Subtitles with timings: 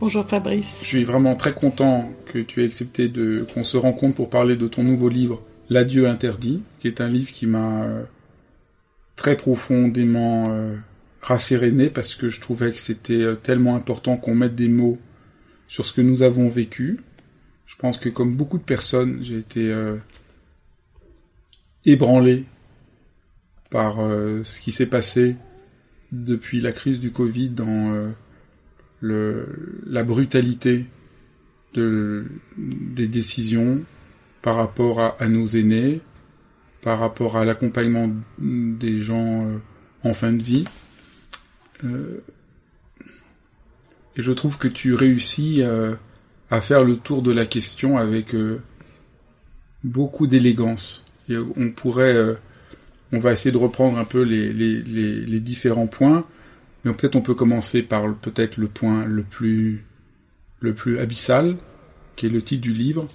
[0.00, 0.78] Bonjour Fabrice.
[0.80, 4.56] Je suis vraiment très content que tu aies accepté de qu'on se rencontre pour parler
[4.56, 8.04] de ton nouveau livre L'adieu interdit, qui est un livre qui m'a euh,
[9.16, 10.74] très profondément euh,
[11.20, 14.98] rasséréné parce que je trouvais que c'était euh, tellement important qu'on mette des mots
[15.68, 17.00] sur ce que nous avons vécu.
[17.66, 19.72] Je pense que comme beaucoup de personnes, j'ai été
[21.84, 22.46] ébranlé
[23.70, 25.36] par ce qui s'est passé
[26.10, 28.12] depuis la crise du Covid dans
[29.00, 30.86] le, la brutalité
[31.74, 33.82] de, des décisions
[34.42, 36.00] par rapport à, nos aînés,
[36.82, 39.58] par rapport à l'accompagnement des gens euh,
[40.02, 40.64] en fin de vie.
[41.84, 42.22] Euh,
[44.16, 45.94] et je trouve que tu réussis euh,
[46.50, 48.34] à faire le tour de la question avec
[49.84, 51.04] beaucoup d'élégance.
[51.28, 52.16] On pourrait,
[53.12, 56.26] on va essayer de reprendre un peu les, les, les, les différents points.
[56.84, 59.84] Mais peut-être on peut commencer par peut-être le point le plus
[60.60, 61.56] le plus abyssal,
[62.16, 63.08] qui est le titre du livre,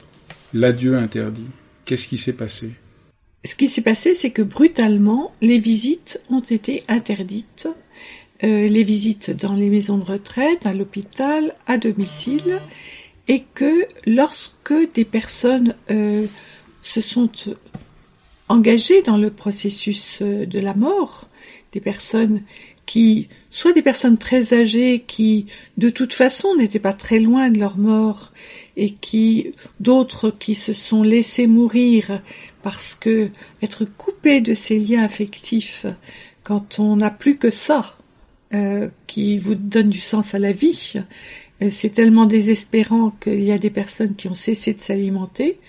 [0.56, 1.47] L'adieu interdit.
[1.84, 2.72] Qu'est-ce qui s'est passé?
[3.44, 7.67] Ce qui s'est passé, c'est que brutalement, les visites ont été interdites.
[8.44, 12.62] Euh, les visites dans les maisons de retraite, à l'hôpital, à domicile,
[13.28, 16.25] et que lorsque des personnes euh,
[16.81, 17.29] se sont
[18.47, 21.28] engagées dans le processus euh, de la mort,
[21.73, 22.44] des personnes
[22.85, 25.45] qui, soit des personnes très âgées qui,
[25.77, 28.33] de toute façon, n'étaient pas très loin de leur mort,
[28.75, 32.21] et qui, d'autres qui se sont laissés mourir
[32.63, 33.29] parce que
[33.61, 35.85] être coupé de ces liens affectifs,
[36.44, 37.97] quand on n'a plus que ça,
[38.53, 40.95] euh, qui vous donne du sens à la vie,
[41.61, 45.59] euh, c'est tellement désespérant qu'il y a des personnes qui ont cessé de s'alimenter,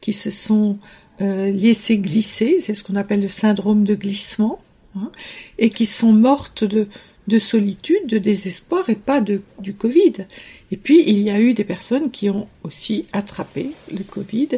[0.00, 0.78] qui se sont
[1.20, 4.60] euh, laissées glisser, c'est ce qu'on appelle le syndrome de glissement,
[4.96, 5.10] Hein,
[5.58, 6.86] et qui sont mortes de,
[7.26, 10.26] de solitude, de désespoir et pas de, du Covid.
[10.70, 14.48] Et puis il y a eu des personnes qui ont aussi attrapé le Covid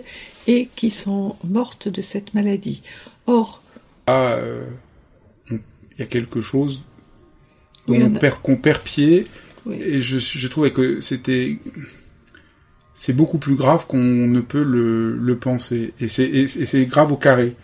[0.46, 2.82] et qui sont mortes de cette maladie.
[3.26, 3.62] Or,
[4.06, 4.66] ah, euh,
[5.50, 5.60] il
[5.98, 6.84] y a quelque chose
[7.86, 9.24] dont on, perd, qu'on perd pied
[9.70, 11.58] et je, je trouvais que c'était
[12.94, 15.92] c'est beaucoup plus grave qu'on ne peut le, le penser.
[16.00, 17.54] Et c'est, et c'est grave au carré.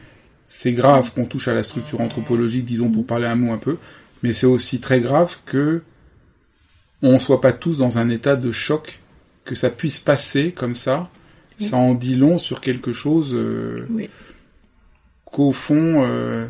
[0.45, 3.79] C'est grave qu'on touche à la structure anthropologique, disons pour parler un mot un peu,
[4.23, 5.83] mais c'est aussi très grave que
[7.03, 9.01] on soit pas tous dans un état de choc,
[9.45, 11.11] que ça puisse passer comme ça.
[11.61, 13.87] Ça en dit long sur quelque chose euh,
[15.25, 16.47] qu'au fond, euh,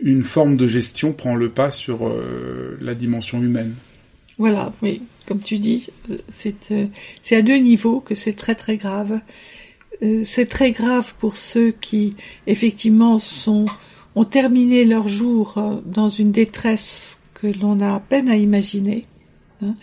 [0.00, 3.74] une forme de gestion prend le pas sur euh, la dimension humaine.
[4.38, 5.88] Voilà, oui, comme tu dis,
[6.30, 9.20] c'est à deux niveaux que c'est très très grave.
[10.24, 12.16] C'est très grave pour ceux qui,
[12.48, 13.66] effectivement, sont,
[14.14, 19.06] ont terminé leur jour euh, dans une détresse que l'on a à peine à imaginer.
[19.62, 19.74] Hein.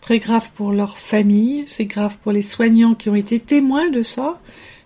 [0.00, 4.02] Très grave pour leur famille, c'est grave pour les soignants qui ont été témoins de
[4.02, 4.40] ça.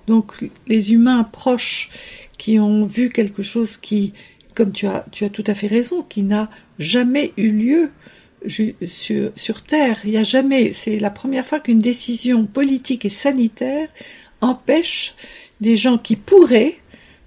[0.06, 0.32] Donc,
[0.66, 1.90] les humains proches
[2.38, 4.12] qui ont vu quelque chose qui,
[4.54, 7.90] comme tu as, tu as tout à fait raison, qui n'a jamais eu lieu
[8.46, 10.00] sur, sur Terre.
[10.04, 13.88] Il n'y a jamais, c'est la première fois qu'une décision politique et sanitaire
[14.40, 15.14] empêche
[15.60, 16.76] des gens qui pourraient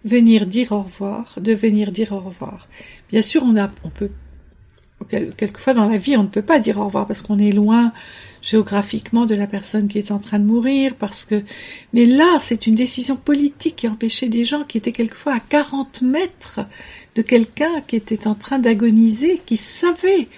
[0.05, 2.67] venir dire au revoir, de venir dire au revoir.
[3.11, 4.09] Bien sûr, on a, on peut,
[5.07, 7.91] quelquefois dans la vie, on ne peut pas dire au revoir parce qu'on est loin
[8.41, 11.43] géographiquement de la personne qui est en train de mourir, parce que,
[11.93, 16.03] mais là, c'est une décision politique qui empêchait des gens qui étaient quelquefois à 40
[16.03, 16.61] mètres
[17.15, 20.29] de quelqu'un qui était en train d'agoniser, qui savait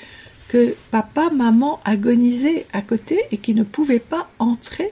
[0.47, 4.91] que papa, maman agonisaient à côté et qui ne pouvaient pas entrer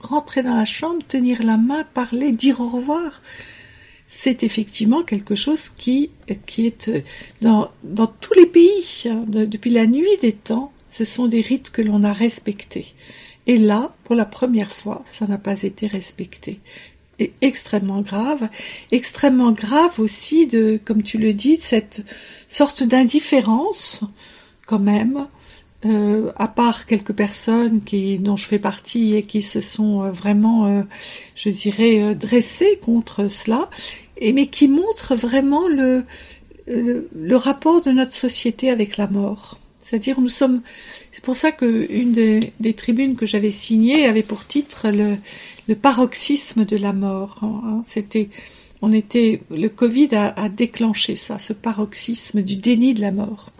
[0.00, 3.22] rentrer dans la chambre, tenir la main, parler, dire au revoir,
[4.12, 6.10] c'est effectivement quelque chose qui,
[6.44, 7.00] qui est euh,
[7.42, 11.70] dans, dans tous les pays, hein, depuis la nuit des temps, ce sont des rites
[11.70, 12.92] que l'on a respectés.
[13.46, 16.58] Et là, pour la première fois, ça n'a pas été respecté.
[17.20, 18.48] est extrêmement grave,
[18.90, 22.02] extrêmement grave aussi de, comme tu le dis, cette
[22.48, 24.02] sorte d'indifférence
[24.66, 25.28] quand même,
[25.86, 30.10] euh, à part quelques personnes qui, dont je fais partie et qui se sont euh,
[30.10, 30.82] vraiment, euh,
[31.34, 33.70] je dirais, dressées contre cela,
[34.20, 36.04] mais qui montrent vraiment le,
[36.66, 39.58] le, rapport de notre société avec la mort.
[39.80, 40.60] C'est-à-dire, nous sommes.
[41.12, 45.16] C'est pour ça que une des, tribunes que j'avais signées avait pour titre le,
[45.66, 47.38] le paroxysme de la mort.
[47.42, 47.82] Hein.
[47.86, 48.28] C'était,
[48.82, 53.50] on était, le Covid a, déclenché ça, ce paroxysme du déni de la mort.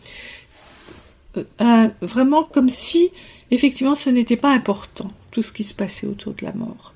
[1.37, 3.11] Euh, vraiment comme si,
[3.51, 6.95] effectivement, ce n'était pas important tout ce qui se passait autour de la mort.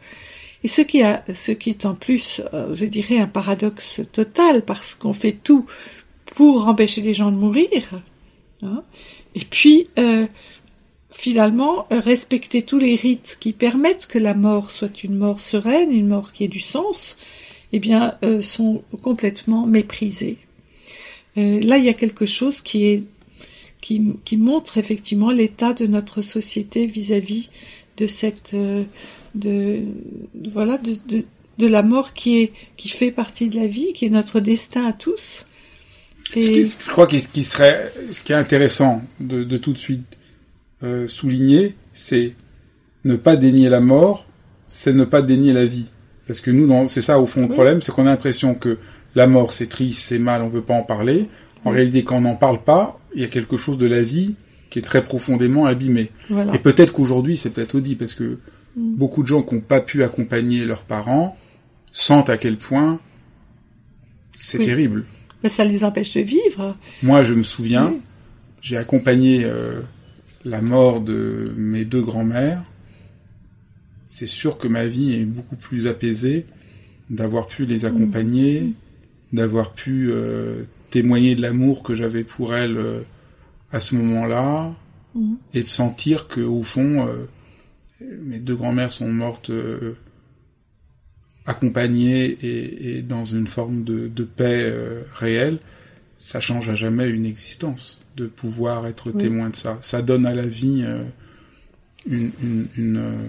[0.65, 4.65] Et ce qui, a, ce qui est en plus, euh, je dirais, un paradoxe total,
[4.65, 5.67] parce qu'on fait tout
[6.27, 8.03] pour empêcher les gens de mourir.
[8.63, 8.83] Hein.
[9.35, 10.27] Et puis, euh,
[11.11, 16.09] finalement, respecter tous les rites qui permettent que la mort soit une mort sereine, une
[16.09, 17.19] mort qui ait du sens,
[17.73, 20.39] eh bien, euh, sont complètement méprisés.
[21.37, 23.09] Euh, là, il y a quelque chose qui est
[23.85, 27.51] qui, qui montre effectivement l'état de notre société vis-à-vis
[27.99, 28.57] de cette
[29.35, 29.83] de
[30.49, 31.25] voilà de, de,
[31.59, 34.87] de, la mort qui est qui fait partie de la vie, qui est notre destin
[34.87, 35.47] à tous
[36.33, 40.05] je crois que ce qui serait, ce qui est intéressant de, de tout de suite
[40.83, 42.35] euh, souligner, c'est
[43.05, 44.27] ne pas dénier la mort,
[44.67, 45.87] c'est ne pas dénier la vie.
[46.27, 48.79] Parce que nous, c'est ça au fond le problème, c'est qu'on a l'impression que
[49.15, 51.29] la mort c'est triste, c'est mal, on veut pas en parler.
[51.65, 54.35] En réalité, quand on n'en parle pas, il y a quelque chose de la vie
[54.71, 56.11] qui est très profondément abîmé.
[56.53, 58.39] Et peut-être qu'aujourd'hui, c'est peut-être dit parce que
[58.77, 58.97] mm.
[58.97, 61.37] beaucoup de gens qui n'ont pas pu accompagner leurs parents
[61.93, 62.99] sentent à quel point
[64.35, 65.05] c'est terrible.
[65.43, 66.77] Mais ça les empêche de vivre.
[67.03, 67.95] Moi, je me souviens,
[68.61, 69.81] j'ai accompagné euh,
[70.45, 72.63] la mort de mes deux grands-mères.
[74.09, 76.47] C'est sûr que ma vie est beaucoup plus apaisée
[77.11, 78.75] d'avoir pu les accompagner, mmh.
[79.37, 80.65] d'avoir pu euh,
[81.03, 83.01] témoigner de l'amour que j'avais pour elles euh,
[83.73, 84.73] à ce moment-là,
[85.15, 85.35] mmh.
[85.55, 87.09] et de sentir que au fond,
[88.01, 89.51] mes deux grands-mères sont mortes
[91.47, 95.59] accompagné et, et, dans une forme de, de paix euh, réelle,
[96.19, 99.77] ça change à jamais une existence de pouvoir être témoin de ça.
[99.81, 101.03] Ça donne à la vie euh,
[102.07, 103.29] une, une, une, euh,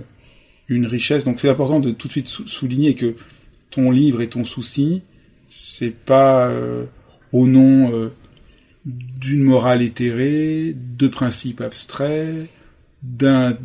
[0.70, 1.26] une, richesse.
[1.26, 3.16] Donc c'est important de tout de suite souligner que
[3.70, 5.02] ton livre et ton souci,
[5.50, 6.50] c'est pas
[7.36, 8.12] au nom
[8.86, 12.50] d'une morale éthérée, de principes abstraits,
[13.02, 13.58] d'un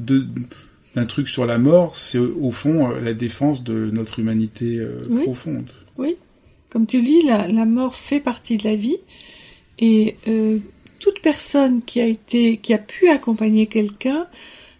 [1.06, 5.70] truc sur la mort, c'est au fond euh, la défense de notre humanité euh, profonde.
[5.98, 6.16] Oui,
[6.70, 8.98] comme tu dis, la, mort fait partie de la vie
[9.78, 10.58] et euh,
[10.98, 14.26] toute personne qui a été, qui a pu accompagner quelqu'un,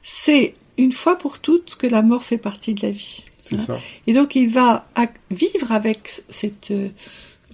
[0.02, 3.24] sait une fois pour toutes que la mort fait partie de la vie.
[3.42, 3.64] C'est hein.
[3.66, 3.78] ça.
[4.06, 4.86] Et donc il va
[5.30, 6.72] vivre avec cette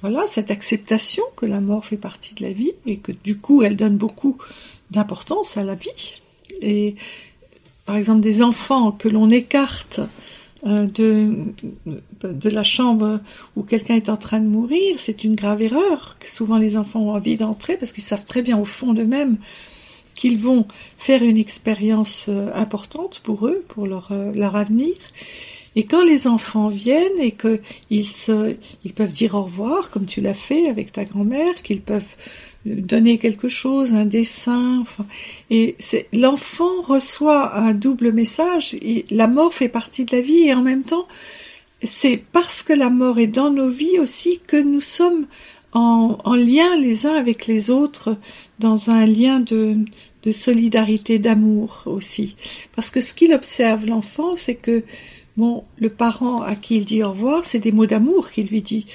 [0.09, 3.63] voilà cette acceptation que la mort fait partie de la vie et que du coup
[3.63, 4.39] elle donne beaucoup
[4.93, 6.21] d'importance à la vie
[6.63, 6.95] et
[7.87, 10.01] par exemple des enfants que l'on écarte
[10.65, 11.45] euh, de,
[12.23, 13.19] de la chambre
[13.57, 16.17] où quelqu'un est en train de mourir, c'est une grave erreur.
[16.25, 19.39] Souvent les enfants ont envie d'entrer parce qu'ils savent très bien au fond d'eux-mêmes
[20.15, 20.67] qu'ils vont
[20.99, 24.95] faire une expérience euh, importante pour eux, pour leur, euh, leur avenir.
[25.77, 30.23] Et quand les enfants viennent et qu'ils se, ils peuvent dire au revoir, comme tu
[30.23, 32.17] l'as fait avec ta grand-mère, qu'ils peuvent
[32.65, 34.85] donner quelque chose, un dessin.
[35.51, 38.75] et c'est l'enfant reçoit un double message.
[38.81, 41.07] Et la mort fait partie de la vie et en même temps,
[41.83, 45.27] c'est parce que la mort est dans nos vies aussi que nous sommes
[45.73, 48.17] en, en lien les uns avec les autres,
[48.59, 49.85] dans un lien de
[50.33, 52.35] solidarité, d'amour aussi.
[52.75, 54.83] Parce que ce qu'il observe l'enfant, c'est que
[55.37, 58.63] bon, le parent à qui il dit au revoir, c'est des mots d'amour qu'il lui
[58.63, 58.87] dit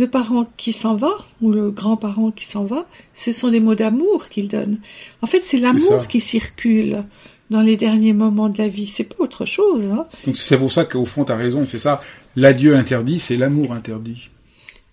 [0.00, 3.74] le parent qui s'en va ou le grand-parent qui s'en va, ce sont des mots
[3.74, 4.78] d'amour qu'il donne.
[5.20, 7.04] En fait, c'est l'amour qui circule
[7.50, 9.90] dans les derniers moments de la vie, c'est pas autre chose.
[9.92, 10.06] Hein.
[10.24, 12.00] Donc c'est pour ça qu'au fond, tu as raison, c'est ça.
[12.36, 14.30] L'adieu interdit, c'est l'amour interdit.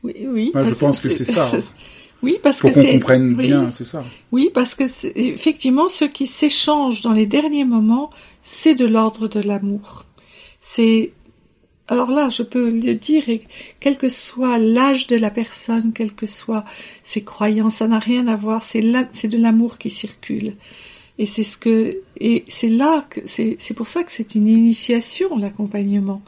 [0.04, 0.52] Oui, oui.
[0.54, 1.52] Moi, je pense que c'est ça.
[2.24, 4.04] Oui, parce que qu'on comprenne bien, c'est ça.
[4.32, 4.86] Oui, parce que
[5.16, 8.10] effectivement, ce qui s'échange dans les derniers moments,
[8.42, 10.07] c'est de l'ordre de l'amour.
[11.88, 13.24] Alors là, je peux le dire,
[13.80, 16.66] quel que soit l'âge de la personne, quelles que soient
[17.04, 18.62] ses croyances, ça n'a rien à voir.
[18.64, 20.54] C'est là, c'est de l'amour qui circule.
[21.18, 24.48] Et c'est ce que, et c'est là que, c'est, c'est pour ça que c'est une
[24.48, 26.22] initiation, l'accompagnement.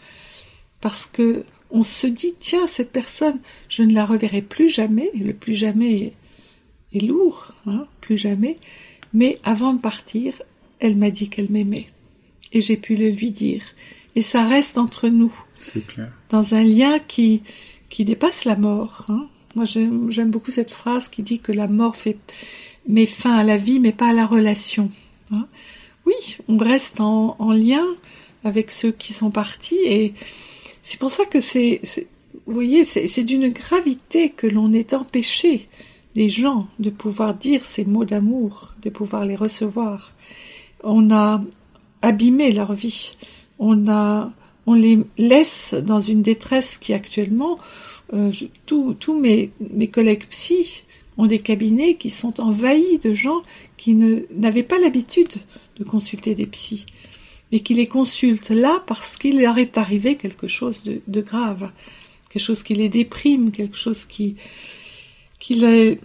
[0.82, 5.20] Parce que on se dit, tiens, cette personne, je ne la reverrai plus jamais, et
[5.20, 6.14] le plus jamais
[6.94, 8.58] est, lourd, hein, plus jamais.
[9.14, 10.42] Mais avant de partir,
[10.80, 11.88] elle m'a dit qu'elle m'aimait.
[12.54, 13.62] Et j'ai pu le lui dire.
[14.16, 15.34] Et ça reste entre nous.
[15.62, 16.12] C'est clair.
[16.30, 17.42] Dans un lien qui,
[17.90, 19.06] qui dépasse la mort.
[19.10, 19.28] Hein.
[19.56, 22.18] Moi, j'aime beaucoup cette phrase qui dit que la mort fait,
[22.88, 24.92] met fin à la vie, mais pas à la relation.
[25.32, 25.48] Hein.
[26.06, 27.86] Oui, on reste en, en, lien
[28.44, 30.14] avec ceux qui sont partis et
[30.82, 31.82] c'est pour ça que c'est,
[32.46, 35.68] vous voyez, c'est d'une gravité que l'on est empêché
[36.16, 40.14] des gens de pouvoir dire ces mots d'amour, de pouvoir les recevoir.
[40.84, 41.44] On a
[42.02, 43.16] abîmé leur vie.
[43.60, 44.32] On a,
[44.66, 47.60] on les laisse dans une détresse qui actuellement,
[48.14, 48.32] euh,
[48.66, 50.84] tous mes, mes collègues psy
[51.18, 53.42] ont des cabinets qui sont envahis de gens
[53.78, 55.34] qui n'avaient pas l'habitude
[55.78, 56.86] de consulter des psys,
[57.52, 61.72] mais qui les consultent là parce qu'il leur est arrivé quelque chose de, de grave,
[62.30, 64.36] quelque chose qui les déprime, quelque chose qui,
[65.40, 66.00] qui les,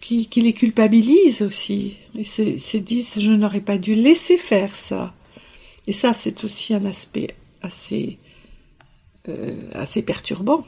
[0.00, 1.96] qui, qui les culpabilise aussi.
[2.14, 5.14] Ils se, se disent je n'aurais pas dû laisser faire ça.
[5.86, 8.18] Et ça, c'est aussi un aspect assez,
[9.28, 10.64] euh, assez perturbant.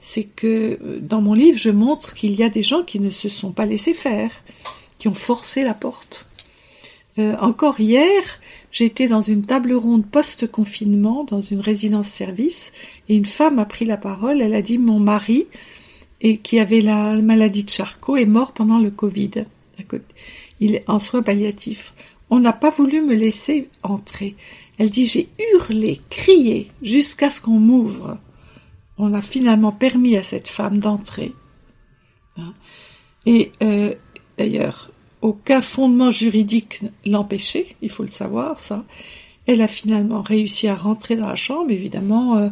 [0.00, 3.10] C'est que euh, dans mon livre, je montre qu'il y a des gens qui ne
[3.10, 4.30] se sont pas laissés faire,
[4.98, 6.26] qui ont forcé la porte.
[7.18, 8.22] Euh, encore hier,
[8.72, 12.72] j'étais dans une table ronde post-confinement, dans une résidence-service,
[13.08, 14.40] et une femme a pris la parole.
[14.40, 15.46] Elle a dit Mon mari
[16.42, 19.44] qui avait la maladie de Charcot est mort pendant le Covid.
[20.60, 21.92] Il est en soins palliatifs.
[22.34, 24.34] On n'a pas voulu me laisser entrer.
[24.76, 28.18] Elle dit j'ai hurlé, crié jusqu'à ce qu'on m'ouvre.
[28.98, 31.32] On a finalement permis à cette femme d'entrer.
[32.36, 32.52] Hein.
[33.24, 33.94] Et euh,
[34.36, 34.90] d'ailleurs,
[35.22, 38.84] aucun fondement juridique l'empêchait, il faut le savoir, ça.
[39.46, 42.48] Elle a finalement réussi à rentrer dans la chambre, évidemment, euh,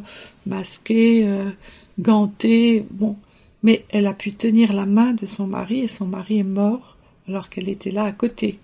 [0.47, 1.51] masquée, euh,
[1.99, 3.17] gantée, bon
[3.65, 6.97] mais elle a pu tenir la main de son mari et son mari est mort
[7.29, 8.59] alors qu'elle était là à côté.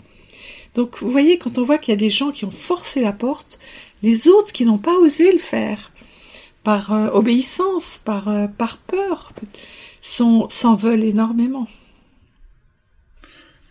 [0.78, 3.12] Donc vous voyez, quand on voit qu'il y a des gens qui ont forcé la
[3.12, 3.58] porte,
[4.04, 5.90] les autres qui n'ont pas osé le faire,
[6.62, 9.32] par euh, obéissance, par, euh, par peur,
[10.00, 11.66] s'en veulent énormément.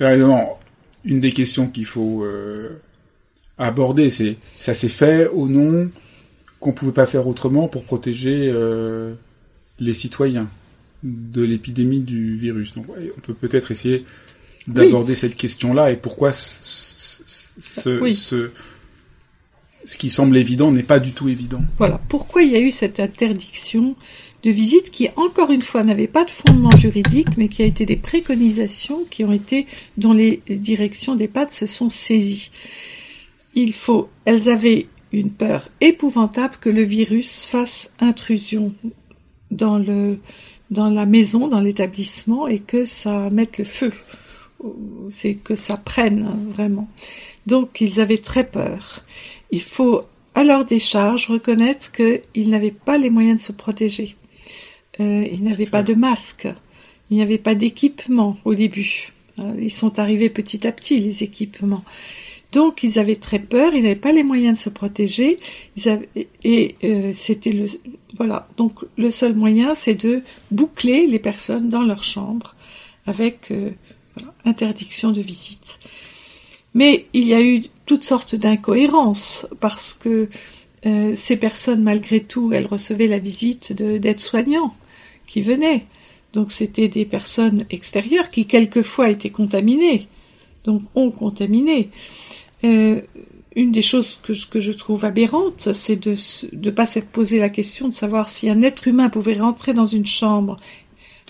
[0.01, 0.59] évidemment,
[1.05, 2.77] une des questions qu'il faut euh,
[3.57, 5.89] aborder, c'est ça s'est fait au nom
[6.59, 8.51] qu'on pouvait pas faire autrement pour protéger
[9.79, 10.49] les citoyens
[11.03, 12.73] de l'épidémie du virus.
[12.73, 14.03] Donc, on peut peut-être essayer
[14.67, 18.51] d'aborder cette question-là et pourquoi ce, ce,
[19.85, 21.61] ce, qui semble évident n'est pas du tout évident.
[21.77, 23.95] Voilà, pourquoi il y a eu cette interdiction
[24.43, 27.85] de visite qui, encore une fois, n'avait pas de fondement juridique, mais qui a été
[27.85, 29.65] des préconisations qui ont été,
[29.97, 32.51] dont les directions des PAD se sont saisies.
[33.55, 38.73] Il faut, elles avaient une peur épouvantable que le virus fasse intrusion
[39.49, 40.19] dans le,
[40.69, 43.91] dans la maison, dans l'établissement, et que ça mette le feu.
[45.09, 46.87] C'est que ça prenne hein, vraiment.
[47.45, 49.03] Donc ils avaient très peur.
[49.51, 50.03] Il faut
[50.35, 54.15] à leur décharge reconnaître qu'ils n'avaient pas les moyens de se protéger.
[54.99, 56.47] Euh, ils n'avaient pas de masque.
[57.09, 59.13] Il n'y avait pas d'équipement au début.
[59.39, 61.83] Euh, ils sont arrivés petit à petit, les équipements.
[62.51, 65.37] Donc ils avaient très peur, ils n'avaient pas les moyens de se protéger,
[66.43, 67.65] et euh, c'était le
[68.15, 68.47] voilà.
[68.57, 72.55] Donc le seul moyen, c'est de boucler les personnes dans leur chambre
[73.05, 73.71] avec euh,
[74.45, 75.79] interdiction de visite.
[76.73, 80.29] Mais il y a eu toutes sortes d'incohérences parce que
[80.85, 84.75] euh, ces personnes, malgré tout, elles recevaient la visite d'aides-soignants
[85.25, 85.85] qui venaient.
[86.33, 90.07] Donc c'était des personnes extérieures qui quelquefois étaient contaminées,
[90.65, 91.89] donc ont contaminé.
[92.63, 93.01] Euh,
[93.55, 96.15] une des choses que je, que je trouve aberrante, c'est de
[96.53, 99.87] ne pas s'être posé la question de savoir si un être humain pouvait rentrer dans
[99.87, 100.57] une chambre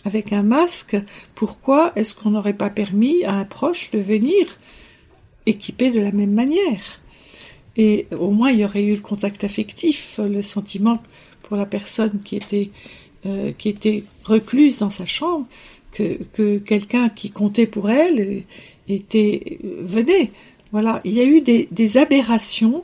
[0.08, 0.98] avec un masque,
[1.36, 4.58] pourquoi est-ce qu'on n'aurait pas permis à un proche de venir
[5.46, 7.02] équipé de la même manière?
[7.76, 11.04] Et au moins il y aurait eu le contact affectif, le sentiment
[11.44, 12.72] pour la personne qui était,
[13.26, 15.46] euh, qui était recluse dans sa chambre,
[15.92, 18.44] que, que quelqu'un qui comptait pour elle
[18.88, 20.32] était venait.
[20.72, 22.84] Voilà, il y a eu des, aberrations.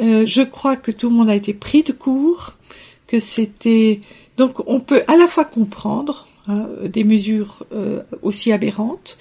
[0.00, 2.54] Euh, je crois que tout le monde a été pris de court,
[3.06, 4.00] que c'était
[4.36, 9.18] donc on peut à la fois comprendre hein, des mesures euh, aussi aberrantes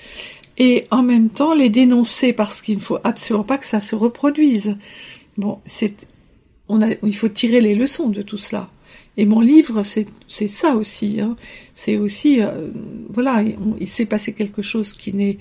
[0.57, 3.95] et en même temps les dénoncer parce qu'il ne faut absolument pas que ça se
[3.95, 4.77] reproduise.
[5.37, 6.07] Bon, c'est
[6.69, 8.69] on a, il faut tirer les leçons de tout cela.
[9.17, 11.19] Et mon livre, c'est ça aussi.
[11.19, 11.35] Hein.
[11.75, 12.69] C'est aussi, euh,
[13.09, 13.43] voilà,
[13.79, 15.37] il s'est passé quelque chose qui n'est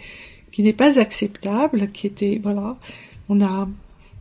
[0.50, 2.76] qui n'est pas acceptable, qui était voilà,
[3.28, 3.68] on a,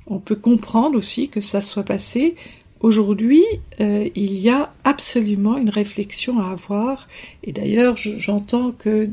[0.05, 2.35] on peut comprendre aussi que ça soit passé.
[2.81, 3.43] Aujourd'hui,
[3.81, 7.09] euh, il y a absolument une réflexion à avoir,
[7.43, 9.09] et d'ailleurs, j'entends que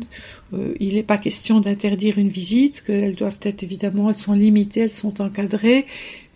[0.55, 4.81] euh, il n'est pas question d'interdire une visite, qu'elles doivent être évidemment, elles sont limitées,
[4.81, 5.87] elles sont encadrées,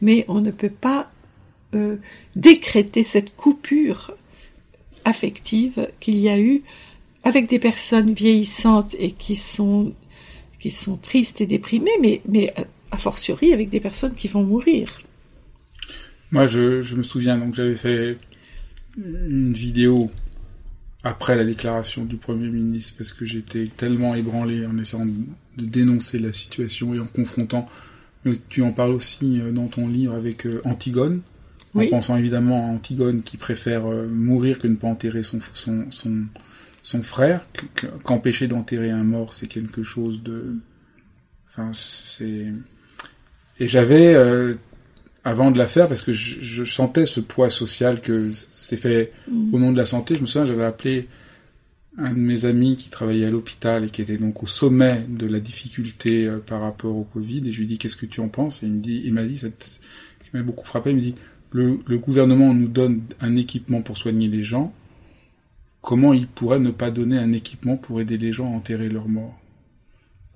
[0.01, 1.09] mais on ne peut pas
[1.77, 1.99] euh,
[2.35, 4.13] décréter cette coupure
[5.05, 6.65] affective qu'il y a eu
[7.23, 9.93] avec des personnes vieillissantes et qui sont
[10.59, 12.53] qui sont tristes et déprimées, mais mais
[12.91, 15.03] a fortiori avec des personnes qui vont mourir.
[16.33, 18.17] Moi, je, je me souviens donc j'avais fait
[18.97, 20.11] une vidéo
[21.03, 26.19] après la déclaration du Premier ministre parce que j'étais tellement ébranlé en essayant de dénoncer
[26.19, 27.69] la situation et en confrontant.
[28.25, 31.23] Mais tu en parles aussi euh, dans ton livre avec euh, Antigone,
[31.75, 35.91] en pensant évidemment à Antigone qui préfère euh, mourir que ne pas enterrer son, son,
[35.91, 36.27] son,
[36.83, 37.49] son frère,
[38.05, 40.57] qu'empêcher d'enterrer un mort, c'est quelque chose de...
[41.49, 42.53] Enfin, c'est...
[43.59, 44.15] Et j'avais
[45.25, 49.13] avant de la faire, parce que je, je sentais ce poids social que c'est fait
[49.53, 51.09] au nom de la santé, je me souviens, j'avais appelé
[51.99, 55.27] un de mes amis qui travaillait à l'hôpital et qui était donc au sommet de
[55.27, 58.29] la difficulté euh, par rapport au Covid, et je lui dis qu'est-ce que tu en
[58.29, 58.63] penses?
[58.63, 59.81] Et il me dit, il m'a dit, cette,
[60.23, 61.15] qui m'a beaucoup frappé, il me dit
[61.51, 64.73] le, le gouvernement nous donne un équipement pour soigner les gens,
[65.83, 69.09] comment il pourrait ne pas donner un équipement pour aider les gens à enterrer leurs
[69.09, 69.39] morts?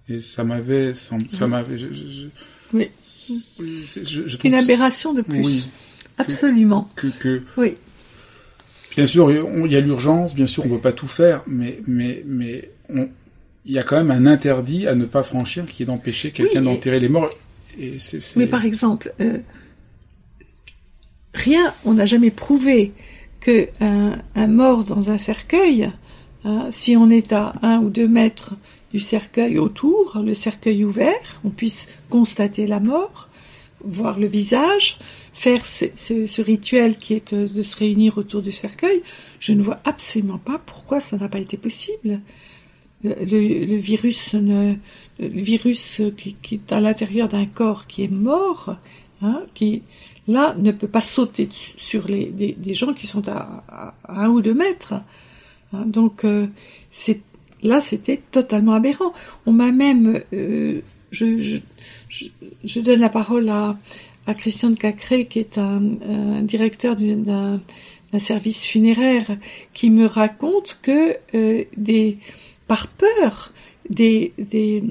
[0.08, 1.78] Et ça m'avait, ça m'avait,
[2.74, 2.90] oui.
[3.58, 5.68] Je, une aberration de plus.
[6.18, 6.90] Absolument.
[6.94, 7.74] Que, Oui.
[8.96, 11.80] Bien sûr, il y a l'urgence, bien sûr, on ne peut pas tout faire, mais,
[11.86, 12.70] mais, mais
[13.64, 16.62] il y a quand même un interdit à ne pas franchir qui est d'empêcher quelqu'un
[16.62, 17.30] d'enterrer les morts.
[17.78, 17.98] Et
[18.36, 19.38] Mais par exemple, euh,
[21.32, 22.92] rien, on n'a jamais prouvé
[23.40, 25.90] que un, mort dans un cercueil,
[26.44, 28.54] hein, si on est à un ou deux mètres
[28.94, 33.28] du cercueil autour, le cercueil ouvert, on puisse constater la mort,
[33.84, 34.98] voir le visage,
[35.32, 39.02] faire ce, rituel qui est de, se réunir autour du cercueil,
[39.40, 42.20] je ne vois absolument pas pourquoi ça n'a pas été possible.
[43.02, 44.76] Le, virus, le
[45.18, 48.76] virus qui, est à l'intérieur d'un corps qui est mort,
[49.22, 49.82] hein, qui
[50.28, 54.94] là ne peut pas sauter sur les, gens qui sont à, un ou deux mètres.
[55.72, 55.84] Hein.
[55.84, 56.46] donc euh,
[56.92, 57.20] c'est
[57.62, 59.12] Là, c'était totalement aberrant.
[59.46, 61.60] On m'a même, euh, je,
[62.80, 63.76] donne la parole à,
[64.26, 65.80] à Christian de Cacré, qui est un,
[66.42, 67.60] directeur d'un
[68.18, 69.36] service funéraire,
[69.72, 71.64] qui me raconte que euh,
[72.66, 73.52] par peur
[73.88, 74.82] des, des,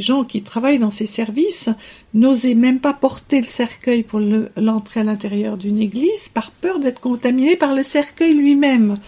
[0.00, 1.70] gens qui travaillent dans ces services
[2.12, 4.20] n'osaient même pas porter le cercueil pour
[4.56, 8.98] l'entrée à l'intérieur d'une église par peur d'être contaminés par le cercueil lui-même.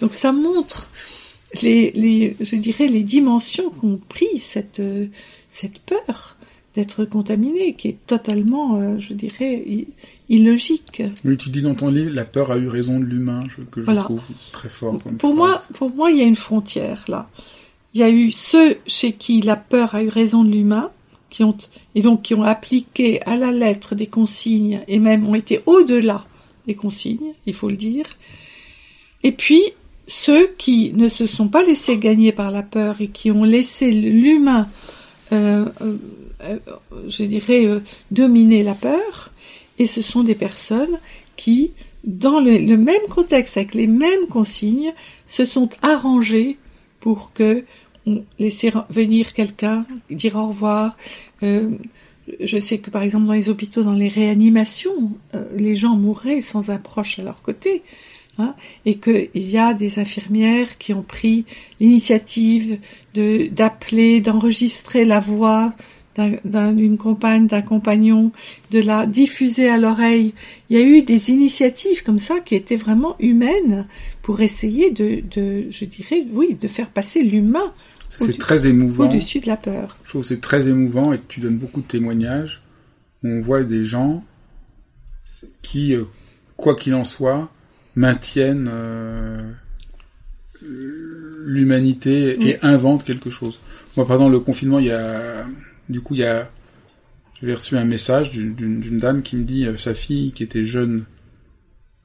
[0.00, 0.90] Donc ça montre
[1.62, 4.82] les, les, je dirais, les dimensions qu'ont pris cette,
[5.50, 6.36] cette peur
[6.76, 9.64] d'être contaminé, qui est totalement, euh, je dirais,
[10.28, 11.02] illogique.
[11.24, 13.90] Oui, tu dis dans ton livre, la peur a eu raison de l'humain, que je
[13.92, 14.98] trouve très fort.
[15.18, 17.28] pour moi, pour moi, il y a une frontière là.
[17.94, 20.90] Il y a eu ceux chez qui la peur a eu raison de l'humain,
[21.30, 21.56] qui ont
[21.94, 26.26] et donc qui ont appliqué à la lettre des consignes et même ont été au-delà
[26.66, 28.06] des consignes, il faut le dire.
[29.22, 29.62] Et puis
[30.08, 33.90] ceux qui ne se sont pas laissés gagner par la peur et qui ont laissé
[33.90, 34.68] l'humain,
[35.32, 36.58] euh, euh,
[37.08, 39.32] je dirais, euh, dominer la peur,
[39.78, 40.98] et ce sont des personnes
[41.36, 41.72] qui,
[42.04, 44.94] dans le, même contexte, avec les mêmes consignes,
[45.26, 46.56] se sont arrangées
[47.00, 47.64] pour que
[48.08, 50.96] on laisser venir quelqu'un, dire au revoir.
[51.42, 55.10] je sais que par exemple dans les hôpitaux, dans les réanimations,
[55.56, 57.82] les gens mourraient sans un proche à leur côté.
[58.38, 61.46] Hein, et qu'il y a des infirmières qui ont pris
[61.80, 62.78] l'initiative
[63.14, 65.74] de d'appeler, d'enregistrer la voix
[66.44, 68.32] d'une compagne, d'un compagnon,
[68.70, 70.34] de la diffuser à l'oreille.
[70.68, 73.86] Il y a eu des initiatives comme ça qui étaient vraiment humaines
[74.20, 77.72] pour essayer de, de je dirais, oui, de faire passer l'humain.
[78.10, 79.08] C'est très émouvant.
[79.08, 79.96] Au-dessus de la peur.
[80.04, 82.62] Je trouve c'est très émouvant et que tu donnes beaucoup de témoignages
[83.26, 84.24] on voit des gens
[85.62, 86.04] qui, euh,
[86.56, 87.50] quoi qu'il en soit,
[87.96, 89.50] maintiennent euh,
[90.62, 93.58] l'humanité et inventent quelque chose.
[93.96, 95.46] Moi, pendant le confinement, il y a,
[95.88, 96.50] du coup, il y a,
[97.42, 101.04] j'ai reçu un message d'une dame qui me dit euh, sa fille qui était jeune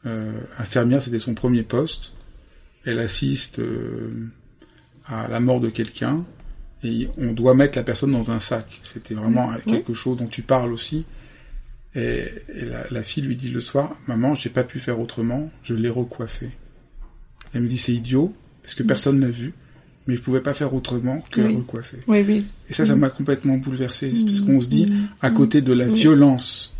[0.06, 2.14] euh, infirmière, c'était son premier poste.
[2.86, 4.10] Elle assiste euh,
[5.06, 6.26] à la mort de quelqu'un
[6.84, 8.80] et on doit mettre la personne dans un sac.
[8.84, 11.06] C'était vraiment quelque chose dont tu parles aussi.
[11.96, 12.24] Et,
[12.90, 16.50] la, fille lui dit le soir, maman, j'ai pas pu faire autrement, je l'ai recoiffé.
[17.54, 18.88] Elle me dit c'est idiot parce que mm.
[18.88, 19.54] personne n'a vu,
[20.08, 21.98] mais je pouvais pas faire autrement que la recoiffer.
[22.08, 22.46] Oui, oui.
[22.70, 23.00] Et ça, ça mm.
[23.00, 24.46] m'a complètement bouleversé parce mm.
[24.46, 26.76] qu'on se dit à côté de la violence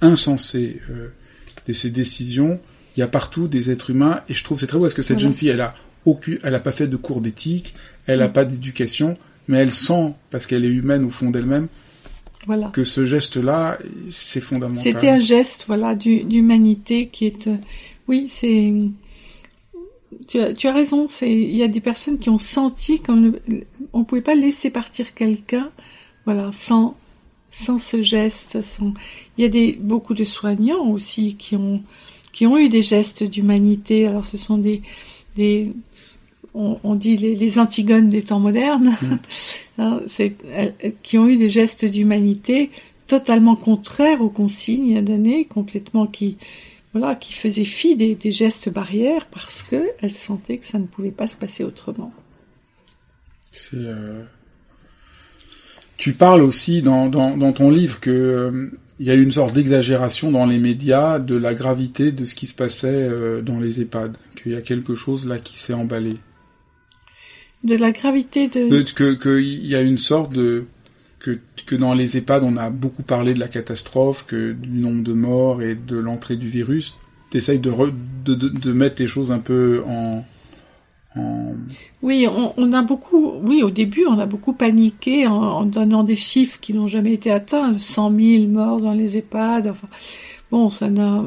[0.00, 1.08] insensée euh,
[1.68, 2.60] de ces décisions,
[2.96, 5.02] il y a partout des êtres humains et je trouve c'est très beau parce que
[5.02, 5.74] cette jeune fille, elle a
[6.04, 7.74] aucune, elle a pas fait de cours d'éthique,
[8.06, 9.16] elle a pas d'éducation,
[9.48, 11.68] mais elle sent parce qu'elle est humaine au fond d'elle-même
[12.46, 12.68] Voilà.
[12.68, 13.78] Que ce geste-là,
[14.10, 14.82] c'est fondamental.
[14.82, 17.56] C'était un geste, voilà, d'humanité qui est, euh,
[18.06, 18.72] oui, c'est,
[20.28, 21.08] tu as, tu as raison.
[21.10, 23.30] C'est, il y a des personnes qui ont senti qu'on ne
[23.92, 25.70] on pouvait pas laisser partir quelqu'un,
[26.24, 26.96] voilà, sans
[27.50, 28.62] sans ce geste.
[28.62, 28.92] Sans...
[29.36, 31.82] Il y a des beaucoup de soignants aussi qui ont
[32.32, 34.06] qui ont eu des gestes d'humanité.
[34.06, 34.82] Alors ce sont des
[35.36, 35.72] des
[36.56, 39.18] on, dit les, les, Antigones des temps modernes, mm.
[39.78, 40.34] hein, c'est,
[41.02, 42.70] qui ont eu des gestes d'humanité
[43.06, 46.38] totalement contraires aux consignes données, complètement qui,
[46.92, 50.86] voilà, qui faisaient fi des, des gestes barrières parce que elles sentaient que ça ne
[50.86, 52.12] pouvait pas se passer autrement.
[53.74, 54.24] Euh...
[55.96, 59.54] Tu parles aussi dans, dans, dans ton livre que euh, il y a une sorte
[59.54, 63.80] d'exagération dans les médias de la gravité de ce qui se passait euh, dans les
[63.80, 66.16] EHPAD, qu'il y a quelque chose là qui s'est emballé
[67.66, 68.82] de la gravité de...
[68.92, 70.64] que qu'il y a une sorte de
[71.18, 75.02] que, que dans les EHPAD on a beaucoup parlé de la catastrophe, que du nombre
[75.02, 76.96] de morts et de l'entrée du virus.
[77.30, 77.72] T'essayes de,
[78.24, 80.24] de, de, de mettre les choses un peu en.
[82.02, 86.04] Oui, on, on, a beaucoup, oui, au début, on a beaucoup paniqué en, en donnant
[86.04, 89.68] des chiffres qui n'ont jamais été atteints, 100 000 morts dans les EHPAD.
[89.68, 89.88] Enfin,
[90.50, 91.24] bon, ça n'a,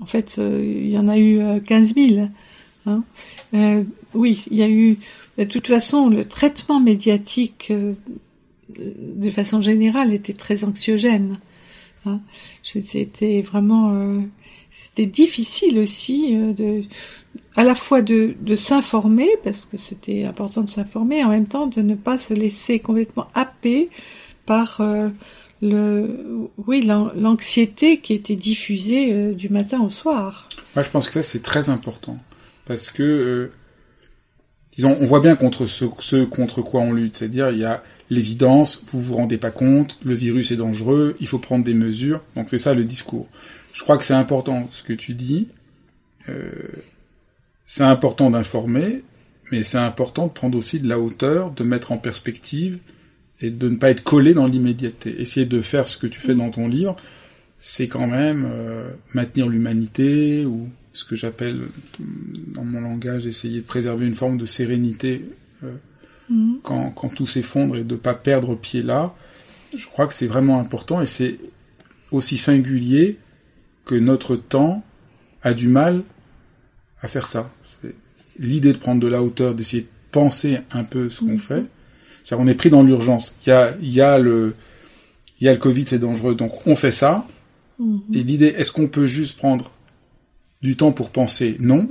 [0.00, 2.28] en fait, euh, il y en a eu 15 euh, 000.
[2.86, 3.02] Hein.
[3.54, 4.98] Euh, oui, il y a eu
[5.38, 7.94] de toute façon, le traitement médiatique, euh,
[8.78, 11.38] de façon générale, était très anxiogène.
[12.04, 12.20] Hein.
[12.62, 14.20] C'était vraiment, euh,
[14.70, 16.82] c'était difficile aussi euh, de,
[17.56, 21.66] à la fois de, de s'informer parce que c'était important de s'informer, en même temps
[21.66, 23.88] de ne pas se laisser complètement happer
[24.44, 24.82] par
[25.62, 30.48] le, oui, l'anxiété qui était diffusée du matin au soir.
[30.74, 32.18] Moi, je pense que ça c'est très important
[32.66, 33.52] parce que
[34.76, 37.16] disons, on voit bien contre ce, contre quoi on lutte.
[37.16, 41.26] C'est-à-dire, il y a l'évidence, vous vous rendez pas compte, le virus est dangereux, il
[41.26, 42.22] faut prendre des mesures.
[42.36, 43.28] Donc c'est ça le discours.
[43.72, 45.48] Je crois que c'est important ce que tu dis.
[46.28, 46.50] Euh,
[47.66, 49.02] c'est important d'informer,
[49.50, 52.78] mais c'est important de prendre aussi de la hauteur, de mettre en perspective
[53.40, 55.20] et de ne pas être collé dans l'immédiateté.
[55.20, 56.96] Essayer de faire ce que tu fais dans ton livre,
[57.60, 61.60] c'est quand même euh, maintenir l'humanité ou ce que j'appelle
[61.98, 65.24] dans mon langage essayer de préserver une forme de sérénité
[65.64, 65.72] euh,
[66.28, 66.58] mhm.
[66.62, 69.14] quand, quand, tout s'effondre et de pas perdre pied là.
[69.76, 71.38] Je crois que c'est vraiment important et c'est
[72.10, 73.18] aussi singulier
[73.86, 74.84] que notre temps
[75.42, 76.02] a du mal
[77.00, 77.50] à faire ça.
[78.38, 81.38] L'idée de prendre de la hauteur, d'essayer de penser un peu ce qu'on mhm.
[81.38, 81.64] fait.
[82.24, 83.34] C'est on est pris dans l'urgence.
[83.44, 84.54] Il y a, y a le,
[85.40, 87.26] il y a le Covid, c'est dangereux, donc on fait ça.
[87.78, 88.00] Mhm.
[88.14, 89.72] Et l'idée, est-ce qu'on peut juste prendre
[90.62, 91.88] du temps pour penser, non.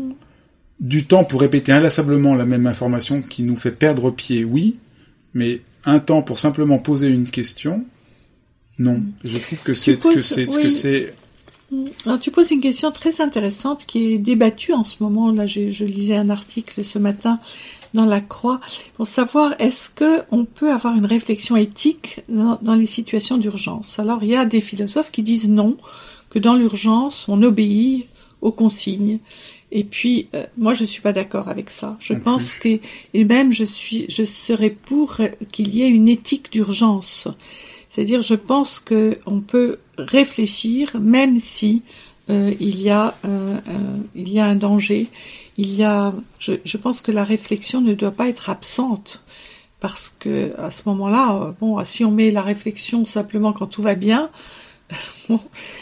[0.79, 4.77] Du temps pour répéter inlassablement la même information qui nous fait perdre pied, oui.
[5.33, 7.85] Mais un temps pour simplement poser une question,
[8.79, 9.03] non.
[9.23, 11.13] Je trouve que c'est que c'est que c'est
[12.05, 15.31] alors tu poses une question très intéressante qui est débattue en ce moment.
[15.31, 17.39] Là, je, je lisais un article ce matin
[17.93, 18.59] dans la Croix
[18.95, 23.99] pour savoir est-ce que on peut avoir une réflexion éthique dans, dans les situations d'urgence.
[23.99, 25.77] Alors il y a des philosophes qui disent non,
[26.29, 28.07] que dans l'urgence on obéit
[28.41, 29.19] aux consignes.
[29.71, 31.97] Et puis, euh, moi, je suis pas d'accord avec ça.
[31.99, 32.79] Je pense que,
[33.13, 35.17] et même, je suis, je serais pour
[35.51, 37.29] qu'il y ait une éthique d'urgence.
[37.89, 41.83] C'est-à-dire, je pense que on peut réfléchir, même si
[42.29, 43.59] euh, il y a, euh,
[44.13, 45.07] il y a un danger.
[45.57, 49.23] Il y a, je, je, pense que la réflexion ne doit pas être absente.
[49.79, 53.95] Parce que à ce moment-là, bon, si on met la réflexion simplement quand tout va
[53.95, 54.29] bien,
[55.29, 55.39] bon,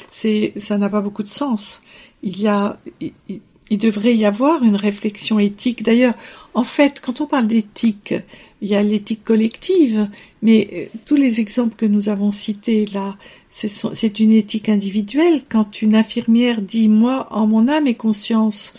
[0.10, 1.82] c'est, ça n'a pas beaucoup de sens
[2.24, 5.84] il y a, il, devrait y avoir une réflexion éthique.
[5.84, 6.16] D'ailleurs,
[6.54, 8.14] en fait, quand on parle d'éthique,
[8.62, 10.10] il y a l'éthique collective,
[10.42, 15.44] mais euh, tous les exemples que nous avons cités là, c'est une éthique individuelle.
[15.48, 18.74] Quand une infirmière dit moi, en mon âme et conscience,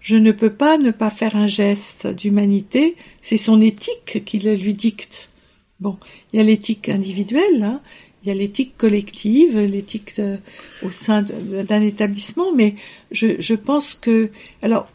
[0.00, 4.54] je ne peux pas ne pas faire un geste d'humanité, c'est son éthique qui le
[4.54, 5.30] lui dicte.
[5.80, 5.98] Bon,
[6.32, 7.80] il y a l'éthique individuelle, hein,
[8.24, 10.20] il y a l'éthique collective, l'éthique
[10.82, 12.74] au sein d'un établissement, mais
[13.10, 14.30] je, pense que,
[14.62, 14.88] alors,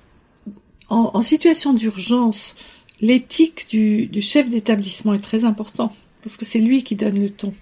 [0.89, 2.55] en, situation d'urgence,
[3.01, 7.29] l'éthique du, du, chef d'établissement est très important, parce que c'est lui qui donne le
[7.29, 7.53] ton.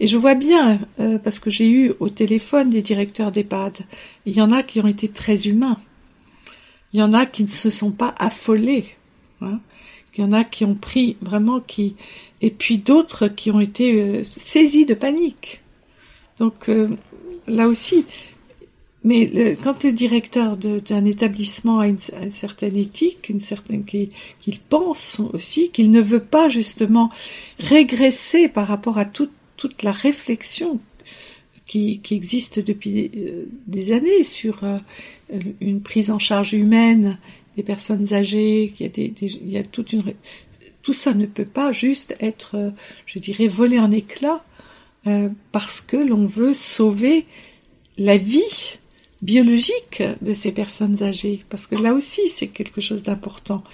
[0.00, 3.78] Et je vois bien, euh, parce que j'ai eu au téléphone des directeurs d'EHPAD,
[4.26, 5.78] il y en a qui ont été très humains,
[6.92, 8.86] il y en a qui ne se sont pas affolés.
[9.40, 9.60] Hein.
[10.16, 11.96] Il y en a qui ont pris vraiment qui
[12.44, 15.62] et puis d'autres qui ont été euh, saisis de panique.
[16.38, 16.90] Donc euh,
[17.46, 18.04] là aussi,
[19.02, 21.98] mais quand le directeur d'un établissement a une,
[22.30, 24.10] certaine éthique, une certaine qu'il
[24.68, 27.10] pense aussi qu'il ne veut pas justement
[27.58, 30.80] régresser par rapport à tout, toute la réflexion
[31.66, 34.60] qui, existe depuis euh, des années sur
[35.60, 37.18] une prise en charge humaine
[37.56, 40.02] des personnes âgées, qu'il y a il y a toute une
[40.84, 42.70] tout ça ne peut pas juste être, euh,
[43.06, 44.44] je dirais, volé en éclats
[45.52, 47.26] parce que l'on veut sauver
[47.98, 48.78] la vie
[49.24, 53.64] biologique de ces personnes âgées, parce que là aussi c'est quelque chose d'important.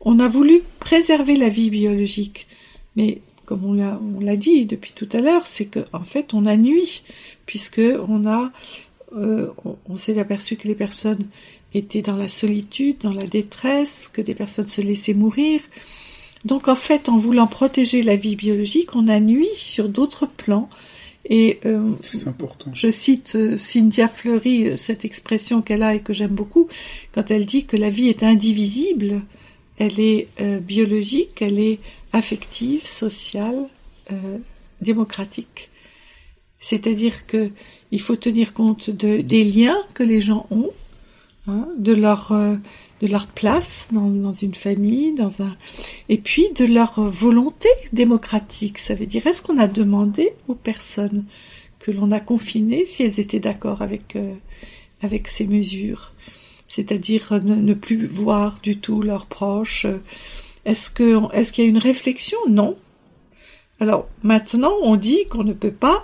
[0.00, 2.48] On a voulu préserver la vie biologique,
[2.96, 3.74] mais comme on
[4.20, 7.04] l'a, dit depuis tout à l'heure, c'est que en fait on a nuit,
[7.46, 8.50] puisque on a,
[9.14, 9.48] euh,
[9.88, 11.28] on, s'est aperçu que les personnes
[11.74, 15.60] étaient dans la solitude, dans la détresse, que des personnes se laissaient mourir.
[16.44, 20.68] Donc en fait, en voulant protéger la vie biologique, on a nuit sur d'autres plans.
[21.24, 21.92] Et euh,
[22.26, 22.72] important.
[22.74, 26.66] je cite euh, Cynthia Fleury, cette expression qu'elle a et que j'aime beaucoup,
[27.12, 29.22] quand elle dit que la vie est indivisible,
[29.78, 30.28] elle est
[30.60, 31.78] biologique, elle est
[32.12, 33.68] affective, sociale,
[34.10, 34.38] euh,
[34.80, 35.70] démocratique.
[36.58, 37.50] C'est-à-dire que
[37.90, 40.70] il faut tenir compte de, des liens que les gens ont,
[41.46, 42.56] hein, de leur euh,
[43.02, 45.14] de leur place dans, une famille,
[46.08, 48.78] et puis de leur volonté démocratique.
[48.78, 51.24] Ça veut dire est-ce qu'on a demandé aux personnes
[51.80, 54.34] que l'on a confinées si elles étaient d'accord avec euh,
[55.24, 56.12] ces mesures,
[56.68, 59.86] c'est-à-dire ne, ne, plus voir du tout leurs proches.
[60.64, 60.92] Est-ce
[61.32, 62.38] est-ce qu'il y a une réflexion?
[62.48, 62.76] Non.
[63.80, 66.02] Alors maintenant, on dit qu'on ne peut pas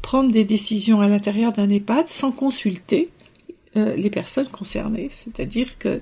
[0.00, 3.10] prendre des décisions à l'intérieur d'un EHPAD sans consulter
[3.76, 5.08] euh, les personnes concernées.
[5.10, 6.00] C'est-à-dire que,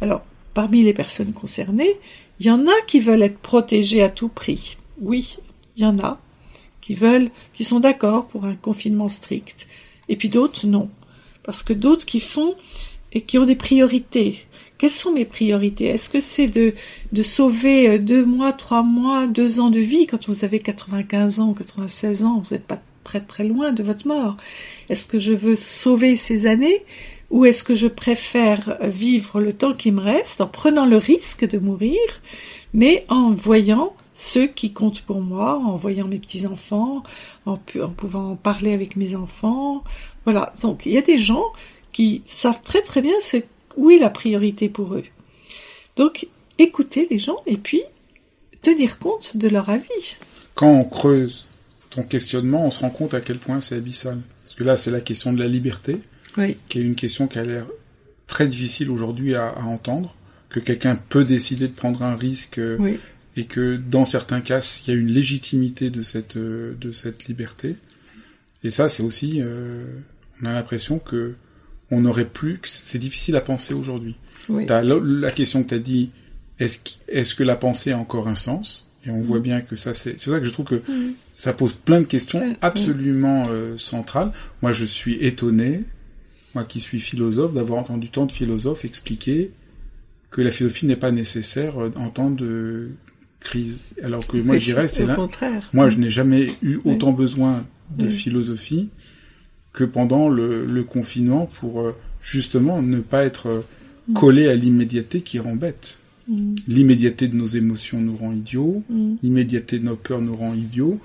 [0.00, 0.22] alors,
[0.54, 1.96] parmi les personnes concernées,
[2.40, 4.76] il y en a qui veulent être protégées à tout prix.
[5.00, 5.38] Oui,
[5.76, 6.20] il y en a
[6.88, 9.68] qui veulent, qui sont d'accord pour un confinement strict.
[10.08, 10.88] Et puis d'autres non.
[11.42, 12.54] Parce que d'autres qui font
[13.12, 14.46] et qui ont des priorités.
[14.78, 15.86] Quelles sont mes priorités?
[15.86, 16.72] Est-ce que c'est de,
[17.12, 20.06] de sauver euh, deux mois, trois mois, deux ans de vie?
[20.06, 24.06] Quand vous avez 95 ans, 96 ans, vous n'êtes pas très très loin de votre
[24.06, 24.36] mort
[24.90, 26.84] Est-ce que je veux sauver ces années
[27.30, 31.46] ou est-ce que je préfère vivre le temps qui me reste en prenant le risque
[31.46, 31.98] de mourir,
[32.72, 37.02] mais en voyant ceux qui comptent pour moi, en voyant mes petits-enfants,
[37.46, 39.84] en, en pouvant parler avec mes enfants?
[40.24, 41.46] Voilà, donc il y a des gens
[41.92, 43.38] qui savent très très bien ce
[43.76, 45.04] où est la priorité pour eux.
[45.96, 47.82] Donc, écouter les gens et puis
[48.62, 50.16] tenir compte de leur avis.
[50.54, 51.47] Quand on creuse
[51.90, 54.18] ton questionnement, on se rend compte à quel point c'est abyssal.
[54.44, 56.00] Parce que là, c'est la question de la liberté,
[56.68, 57.66] qui est une question qui a l'air
[58.26, 60.14] très difficile aujourd'hui à, entendre,
[60.50, 62.96] que quelqu'un peut décider de prendre un risque euh,
[63.36, 67.26] et que dans certains cas, il y a une légitimité de cette, euh, de cette
[67.26, 67.76] liberté.
[68.64, 69.84] Et ça, c'est aussi, euh,
[70.42, 71.34] on a l'impression que
[71.90, 74.16] on n'aurait plus, c'est difficile à penser aujourd'hui.
[74.48, 74.66] Oui.
[74.66, 76.10] La, question que tu as dit,
[76.58, 78.87] est-ce est que la pensée a encore un sens?
[79.08, 79.42] Et on voit mm.
[79.42, 81.14] bien que ça, c'est c'est ça que je trouve que mm.
[81.34, 84.32] ça pose plein de questions absolument euh, centrales.
[84.62, 85.84] Moi, je suis étonné,
[86.54, 89.50] moi qui suis philosophe, d'avoir entendu tant de philosophes expliquer
[90.30, 92.90] que la philosophie n'est pas nécessaire euh, en temps de
[93.40, 93.78] crise.
[94.02, 95.16] Alors que moi, je dirais, c'est là.
[95.72, 96.00] Moi, je mm.
[96.00, 97.64] n'ai jamais eu autant besoin
[97.96, 98.90] de philosophie
[99.72, 103.64] que pendant le, confinement pour euh, justement ne pas être
[104.08, 104.12] mm.
[104.12, 105.97] collé à l'immédiateté qui rend bête.
[106.28, 106.54] Mm.
[106.68, 109.16] L'immédiateté de nos émotions nous rend idiots, mm.
[109.22, 111.00] l'immédiateté de nos peurs nous rend idiots,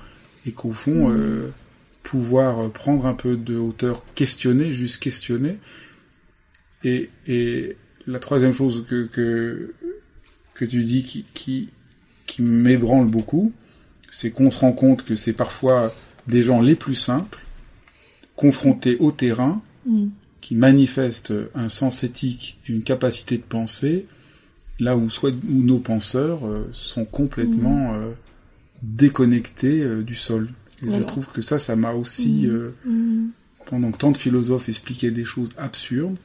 [0.46, 1.50] et qu'au fond, euh,
[2.04, 5.58] pouvoir prendre un peu de hauteur, questionner, juste questionner.
[6.84, 9.74] Et, et la troisième chose que, que,
[10.54, 11.70] que tu dis qui, qui,
[12.28, 13.54] qui m'ébranle beaucoup,
[14.12, 15.94] c'est qu'on se rend compte que c'est parfois
[16.28, 17.40] des gens les plus simples
[18.36, 20.08] confrontés au terrain, mm.
[20.42, 24.06] qui manifestent un sens éthique et une capacité de penser,
[24.80, 27.96] là où, soit, où nos penseurs euh, sont complètement mm.
[27.96, 28.12] euh,
[28.82, 30.50] déconnectés euh, du sol.
[30.86, 32.46] Et je trouve que ça, ça m'a aussi,
[32.86, 33.30] mm.
[33.68, 36.18] pendant que tant de philosophes expliquaient des choses absurdes,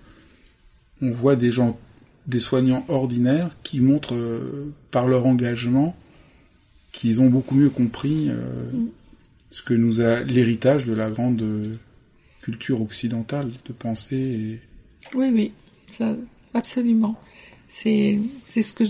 [1.01, 1.79] on voit des gens,
[2.27, 4.17] des soignants ordinaires qui montrent
[4.91, 5.95] par leur engagement
[6.91, 8.31] qu'ils ont beaucoup mieux compris
[9.51, 11.45] ce que nous a l'héritage de la grande
[12.43, 14.17] culture occidentale de penser.
[14.17, 14.61] Et...
[15.15, 15.53] Oui, oui,
[15.89, 16.17] ça,
[16.53, 17.17] absolument.
[17.69, 18.85] C'est, ce que,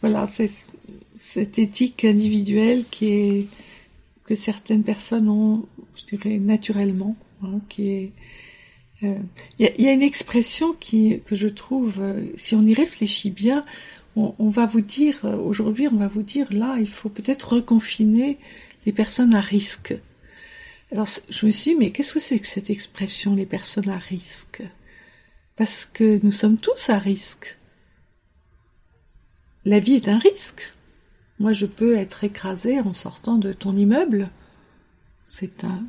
[0.00, 0.50] voilà, c'est
[1.14, 3.46] cette éthique individuelle qui est
[4.24, 8.12] que certaines personnes ont, je dirais, naturellement, hein, qui est.
[9.02, 9.14] Euh,
[9.58, 13.64] il y, a, une expression qui que je trouve, euh, si on y réfléchit bien,
[14.16, 17.52] on, on va vous dire euh, aujourd'hui, on va vous dire là, il faut peut-être
[17.52, 18.38] reconfiner
[18.86, 19.94] les personnes à risque.
[20.92, 23.98] Alors je me suis dit, mais qu'est-ce que c'est que cette expression, les personnes à
[23.98, 24.62] risque?
[25.56, 27.56] Parce que nous sommes tous à risque.
[29.66, 30.72] La vie est un risque.
[31.40, 34.30] Moi, je peux être écrasé en sortant de ton immeuble.
[35.24, 35.84] c'est un,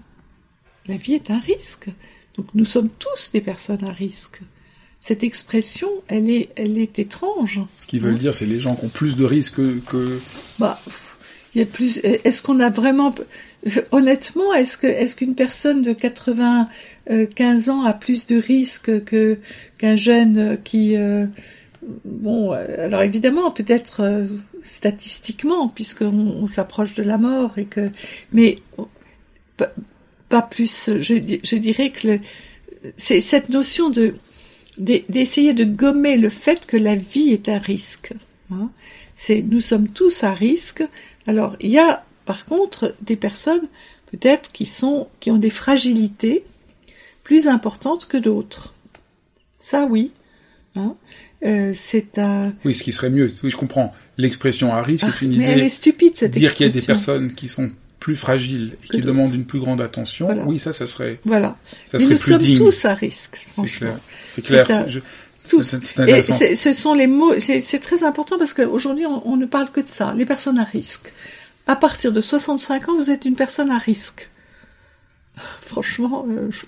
[0.88, 1.90] la vie est un risque.
[2.36, 4.42] Donc nous sommes tous des personnes à risque.
[5.00, 7.62] Cette expression, elle est, elle est étrange.
[7.78, 10.20] Ce qu'ils veulent Hein dire, c'est les gens qui ont plus de risques que, que...
[10.58, 10.80] Bah,
[11.54, 12.00] il y a plus.
[12.04, 13.14] Est-ce qu'on a vraiment,
[13.92, 19.38] honnêtement, est-ce que, est-ce qu'une personne de 95 ans a plus de risques que
[19.78, 21.26] qu'un jeune qui, euh,
[22.06, 24.28] bon, alors évidemment, peut-être euh,
[24.62, 27.92] statistiquement, puisqu'on on, s'approche de la mort et que,
[28.32, 28.58] mais
[29.58, 29.72] pas,
[30.30, 30.90] pas plus.
[31.00, 32.20] Je, dirais que
[32.98, 34.16] c'est cette notion de
[34.78, 38.14] d'essayer de gommer le fait que la vie est un risque.
[38.52, 38.70] Hein.
[39.16, 40.84] C'est nous sommes tous à risque.
[41.26, 43.68] Alors il y a par contre des personnes
[44.12, 46.44] peut-être qui sont qui ont des fragilités
[47.24, 48.76] plus importantes que d'autres.
[49.60, 50.12] Ça oui.
[50.76, 50.96] Hein.
[51.46, 52.54] Euh, c'est un.
[52.66, 53.28] Oui, ce qui serait mieux.
[53.44, 53.94] Oui, je comprends.
[54.18, 55.46] L'expression à risque ah, est une mais idée.
[55.46, 57.70] Elle est stupide cette Dire qu'il y a des personnes qui sont
[58.00, 60.26] plus fragiles et qui demandent une plus grande attention.
[60.26, 60.44] Voilà.
[60.46, 61.20] Oui, ça, ça serait.
[61.26, 61.58] Voilà.
[61.88, 62.58] Ça Mais serait nous plus sommes digne.
[62.58, 63.94] tous à risque, C'est clair.
[64.36, 64.90] C'est clair.
[64.90, 65.00] Je-
[65.50, 65.76] Tous.
[66.08, 69.72] Et ce sont les mots, c'est c'est très important parce qu'aujourd'hui on, on ne parle
[69.72, 71.14] que de ça, les personnes à risque.
[71.68, 74.30] À partir de 65 ans, vous êtes une personne à risque.
[75.62, 76.66] Franchement, euh, je-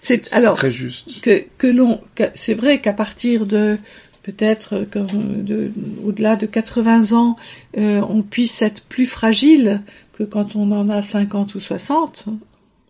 [0.00, 1.20] c'est alors très juste.
[1.20, 2.00] que que l'on,
[2.34, 3.78] c'est vrai qu'à partir de
[4.22, 5.70] peut-être de
[6.04, 7.36] au-delà de 80 ans,
[7.78, 9.82] euh, on puisse être plus fragile
[10.16, 12.26] que quand on en a 50 ou 60.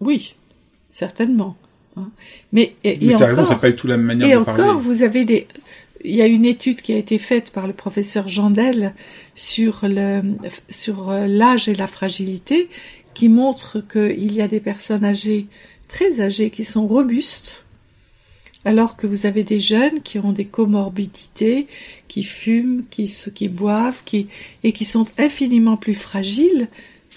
[0.01, 0.35] Oui,
[0.91, 1.57] certainement.
[1.97, 2.11] hein.
[2.53, 4.57] Mais et, Mais et t'as raison, encore- pas tout la même manière et de encore,
[4.57, 4.81] parler.
[4.81, 5.47] vous avez des.
[6.03, 8.95] Il y a une étude qui a été faite par le professeur Jandel
[9.35, 10.23] sur le
[10.71, 12.69] sur euh, l'âge et la fragilité,
[13.13, 15.47] qui montre qu'il y a des personnes âgées,
[15.93, 17.65] très âgées, qui sont robustes,
[18.65, 21.67] alors que vous avez des jeunes qui ont des comorbidités,
[22.09, 24.03] qui fument, qui boivent,
[24.63, 26.69] et qui sont infiniment plus fragiles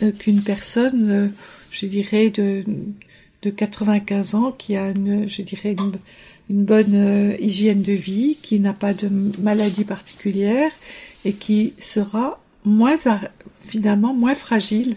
[0.01, 1.27] euh, qu'une personne, euh,
[1.71, 2.63] je dirais de
[3.43, 5.27] de 95 ans qui a une,
[6.49, 9.09] bonne euh, hygiène de vie, qui n'a pas de
[9.39, 10.71] maladie particulière
[11.25, 12.95] et qui sera moins
[13.61, 14.95] finalement moins fragile.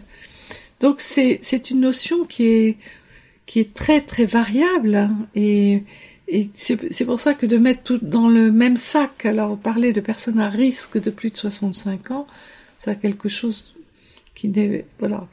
[0.80, 2.76] Donc c'est une notion qui est
[3.46, 5.84] qui est très très variable hein, et
[6.28, 10.00] et c'est pour ça que de mettre tout dans le même sac, alors parler de
[10.00, 12.26] personnes à risque de plus de 65 ans,
[12.78, 13.76] c'est quelque chose
[14.34, 15.28] qui n'est voilà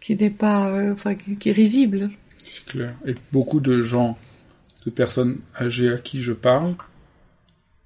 [0.00, 2.10] qui n'est pas euh, enfin qui, est risible.
[2.44, 2.94] C'est clair.
[3.06, 4.18] Et beaucoup de gens,
[4.86, 6.74] de personnes âgées à qui je parle,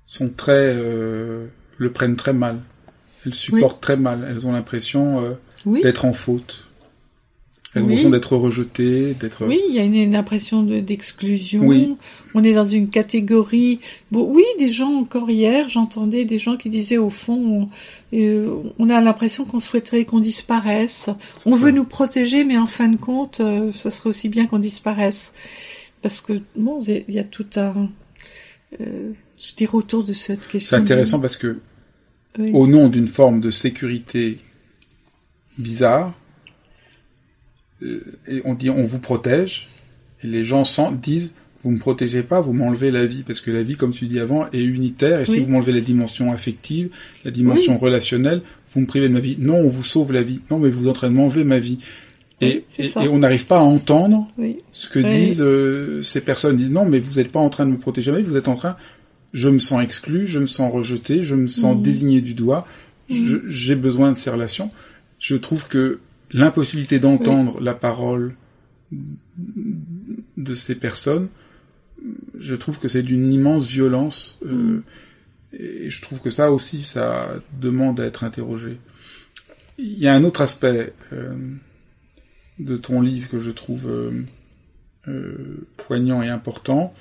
[0.07, 1.47] sont très, euh,
[1.79, 2.61] le prennent très mal.
[3.25, 4.27] Elles supportent très mal.
[4.29, 5.33] Elles ont l'impression euh,
[5.67, 5.83] Oui.
[5.83, 6.69] d'être en faute.
[7.75, 7.83] Ont Oui.
[7.87, 9.47] l'impression d'être rejetées, d'être.
[9.47, 11.63] Oui, il y a une, une impression de- d'exclusion.
[11.63, 11.95] Oui.
[12.35, 13.81] On est dans une catégorie.
[14.11, 17.71] Bon, oui, des gens encore hier, j'entendais des gens qui disaient au fond,
[18.13, 21.09] on, euh, on a l'impression qu'on souhaiterait qu'on disparaisse.
[21.47, 24.59] On veut nous protéger, mais en fin de compte, euh, ça serait aussi bien qu'on
[24.59, 25.33] disparaisse,
[26.03, 27.89] parce que bon, il y a tout un,
[28.83, 30.77] euh, je dirais autour de cette question.
[30.77, 31.61] C'est intéressant parce que,
[32.39, 32.51] Oui.
[32.53, 34.39] au nom d'une forme de sécurité
[35.59, 36.13] bizarre,
[38.29, 39.69] et on dit on vous protège,
[40.23, 41.33] et les gens sent- disent
[41.65, 44.19] vous me protégez pas, vous m'enlevez la vie, parce que la vie, comme tu dis
[44.19, 46.89] avant, est unitaire, et si vous m'enlevez la dimension affective,
[47.25, 48.43] la dimension relationnelle,
[48.75, 49.37] vous me privez de ma vie.
[49.39, 50.41] Non, on vous sauve la vie.
[50.51, 51.79] Non, mais vous êtes en train de m'enlever ma vie.
[52.41, 54.27] Et, Oui, et- on n'arrive pas à entendre
[54.73, 56.57] ce que disent euh, ces personnes.
[56.59, 58.37] Ils disent non, mais vous n'êtes pas en train de me protéger ma vie, vous
[58.37, 58.77] êtes en train,
[59.33, 61.83] je me sens exclu, je me sens rejeté, je me sens Mhm.
[61.83, 62.67] désigné du doigt,
[63.09, 64.69] je- j'ai besoin de ces relations.
[65.21, 66.01] Je trouve que
[66.33, 68.35] l'impossibilité d'entendre la parole
[70.37, 71.29] de ces personnes,
[72.39, 74.39] je trouve que c'est d'une immense violence.
[74.47, 74.83] euh,
[75.53, 77.29] Et je trouve que ça aussi, ça
[77.61, 78.79] demande à être interrogé.
[79.79, 81.35] Il y a un autre aspect euh,
[82.59, 84.25] de ton livre que je trouve euh,
[85.09, 86.95] euh, poignant et important,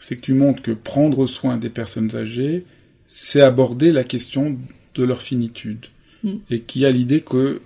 [0.00, 2.66] c'est que tu montres que prendre soin des personnes âgées,
[3.08, 4.58] c'est aborder la question
[4.94, 5.86] de leur finitude.
[6.22, 6.36] Mm.
[6.50, 7.60] Et qu'il y a l'idée que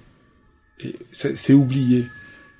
[0.80, 2.06] et c'est oublié,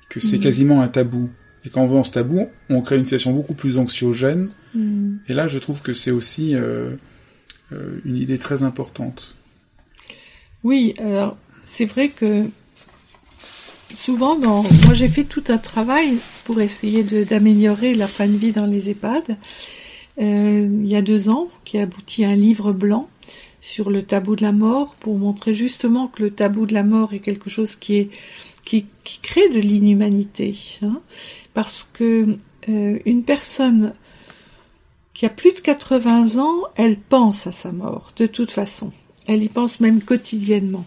[0.09, 0.41] que c'est Mm.
[0.41, 1.29] quasiment un tabou.
[1.65, 4.49] Et quand on dans ce tabou, on crée une situation beaucoup plus anxiogène.
[4.73, 5.17] Mm.
[5.27, 6.91] Et là, je trouve que c'est aussi euh,
[7.73, 9.35] euh, une idée très importante.
[10.63, 12.45] Oui, alors c'est vrai que
[13.95, 14.63] souvent, dans...
[14.85, 18.89] moi j'ai fait tout un travail pour essayer d'améliorer la fin de vie dans les
[18.89, 19.37] EHPAD.
[20.19, 23.09] Euh, il y a deux ans, qui a abouti à un livre blanc
[23.69, 27.13] sur le tabou de la mort pour montrer justement que le tabou de la mort
[27.13, 28.09] est quelque chose qui est
[28.65, 28.85] qui,
[29.23, 31.01] crée de l'inhumanité, hein,
[31.55, 33.93] parce que euh, une personne
[35.15, 38.91] qui a plus de 80 ans, elle pense à sa mort de toute façon.
[39.27, 40.85] Elle y pense même quotidiennement,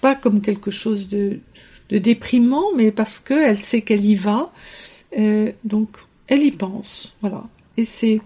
[0.00, 1.40] pas comme quelque chose de
[1.90, 4.52] de déprimant, mais parce qu'elle sait qu'elle y va.
[5.18, 5.90] Euh, donc,
[6.26, 7.16] elle y pense.
[7.20, 7.44] Voilà.
[7.76, 8.20] Et c'est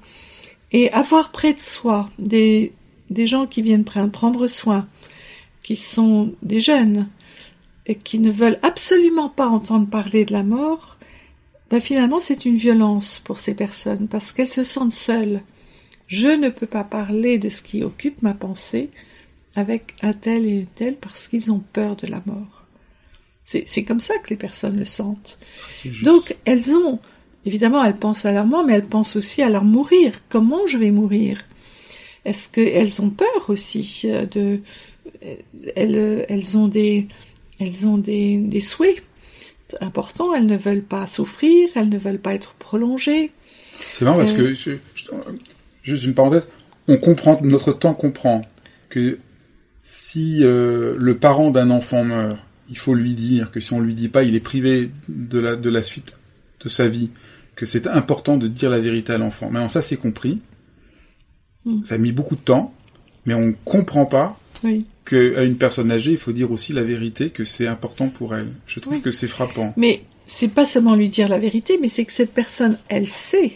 [0.72, 2.72] et avoir près de soi des,
[3.11, 4.89] des gens qui viennent prendre soin,
[5.63, 7.09] qui sont des jeunes
[7.87, 10.97] et qui ne veulent absolument pas entendre parler de la mort,
[11.71, 15.43] ben finalement c'est une violence pour ces personnes parce qu'elles se sentent seules.
[16.07, 18.91] Je ne peux pas parler de ce qui occupe ma pensée
[19.55, 22.67] avec un tel et un tel parce qu'ils ont peur de la mort.
[23.43, 25.41] C'est comme ça que les personnes le sentent.
[26.05, 27.01] Donc elles ont,
[27.45, 30.21] évidemment, elles pensent à leur mort, mais elles pensent aussi à leur mourir.
[30.29, 31.45] Comment je vais mourir?
[32.31, 34.61] Est-ce qu'elles ont peur aussi euh, de...
[35.74, 37.09] Elles, elles ont des,
[37.59, 39.03] elles ont des, des souhaits
[39.81, 43.33] importants, elles ne veulent pas souffrir, elles ne veulent pas être prolongées.
[43.95, 44.78] C'est marrant parce que, euh,
[45.83, 46.47] juste une parenthèse,
[46.87, 48.43] on comprend, notre temps comprend
[48.89, 49.18] que
[49.83, 53.95] si euh, le parent d'un enfant meurt, il faut lui dire que si on lui
[53.95, 56.16] dit pas, il est privé de la, de la suite
[56.62, 57.11] de sa vie,
[57.57, 59.51] que c'est important de dire la vérité à l'enfant.
[59.51, 60.41] Maintenant, ça, c'est compris.
[61.65, 61.85] Hmm.
[61.85, 62.75] Ça a mis beaucoup de temps,
[63.27, 64.87] mais on comprend pas oui.
[65.05, 68.49] qu'à une personne âgée, il faut dire aussi la vérité, que c'est important pour elle.
[68.67, 69.75] Je trouve que c'est frappant.
[69.77, 73.53] Mais c'est pas seulement lui dire la vérité, mais c'est que cette personne, elle sait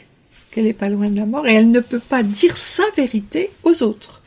[0.51, 3.51] qu'elle n'est pas loin de la mort et elle ne peut pas dire sa vérité
[3.63, 4.21] aux autres.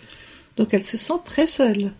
[0.57, 1.91] Donc elle se sent très seule.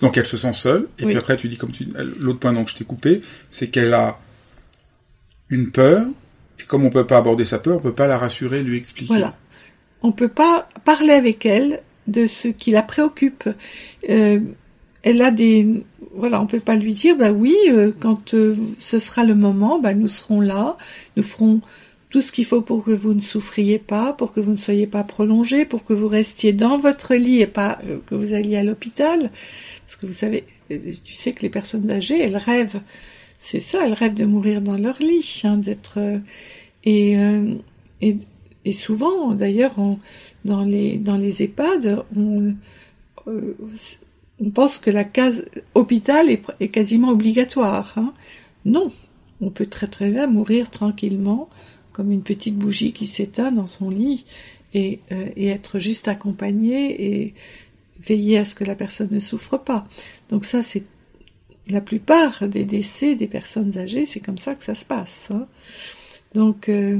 [0.00, 1.86] Donc elle se sent seule, et puis après tu dis comme tu
[2.18, 4.18] l'autre point donc je t'ai coupé, c'est qu'elle a
[5.50, 6.06] une peur,
[6.58, 9.14] et comme on peut pas aborder sa peur, on peut pas la rassurer, lui expliquer.
[9.14, 9.36] Voilà.
[10.02, 13.48] On peut pas parler avec elle de ce qui la préoccupe.
[14.10, 14.40] Euh,
[15.02, 15.84] elle a des
[16.14, 19.80] voilà, on peut pas lui dire bah oui, euh, quand euh, ce sera le moment,
[19.80, 20.76] bah nous serons là,
[21.16, 21.60] nous ferons
[22.10, 24.86] tout ce qu'il faut pour que vous ne souffriez pas, pour que vous ne soyez
[24.86, 28.56] pas prolongé, pour que vous restiez dans votre lit et pas euh, que vous alliez
[28.56, 29.30] à l'hôpital.
[29.84, 32.80] Parce que vous savez, tu sais que les personnes âgées, elles rêvent,
[33.38, 35.98] c'est ça, elles rêvent de mourir dans leur lit, hein, d'être
[36.84, 37.16] et,
[38.00, 38.16] et,
[38.64, 39.74] et souvent d'ailleurs
[40.44, 42.54] dans les dans les EHPAD, on,
[43.26, 47.94] on pense que la case hôpital est, est quasiment obligatoire.
[47.96, 48.12] Hein.
[48.64, 48.92] Non,
[49.40, 51.48] on peut très très bien mourir tranquillement
[51.92, 54.26] comme une petite bougie qui s'éteint dans son lit
[54.74, 57.34] et, euh, et, être juste accompagné et
[58.00, 59.86] veiller à ce que la personne ne souffre pas.
[60.28, 60.84] Donc ça, c'est
[61.68, 65.30] la plupart des décès des personnes âgées, c'est comme ça que ça se passe.
[65.30, 65.46] Hein.
[66.34, 66.98] Donc, euh,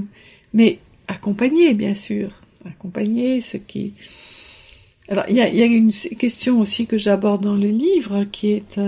[0.52, 0.78] mais
[1.08, 2.30] accompagner, bien sûr,
[2.64, 3.94] accompagner ce qui.
[5.08, 8.78] Alors, il y a, une question aussi que j'aborde dans le livre, qui est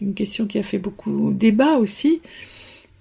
[0.00, 2.22] une question qui a fait beaucoup débat aussi,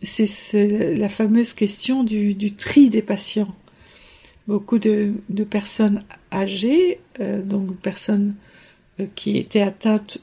[0.02, 3.56] c'est la fameuse question du, tri des patients.
[4.48, 5.14] Beaucoup de,
[5.50, 8.36] personnes âgées, euh, donc personnes
[9.00, 10.20] euh, qui étaient atteintes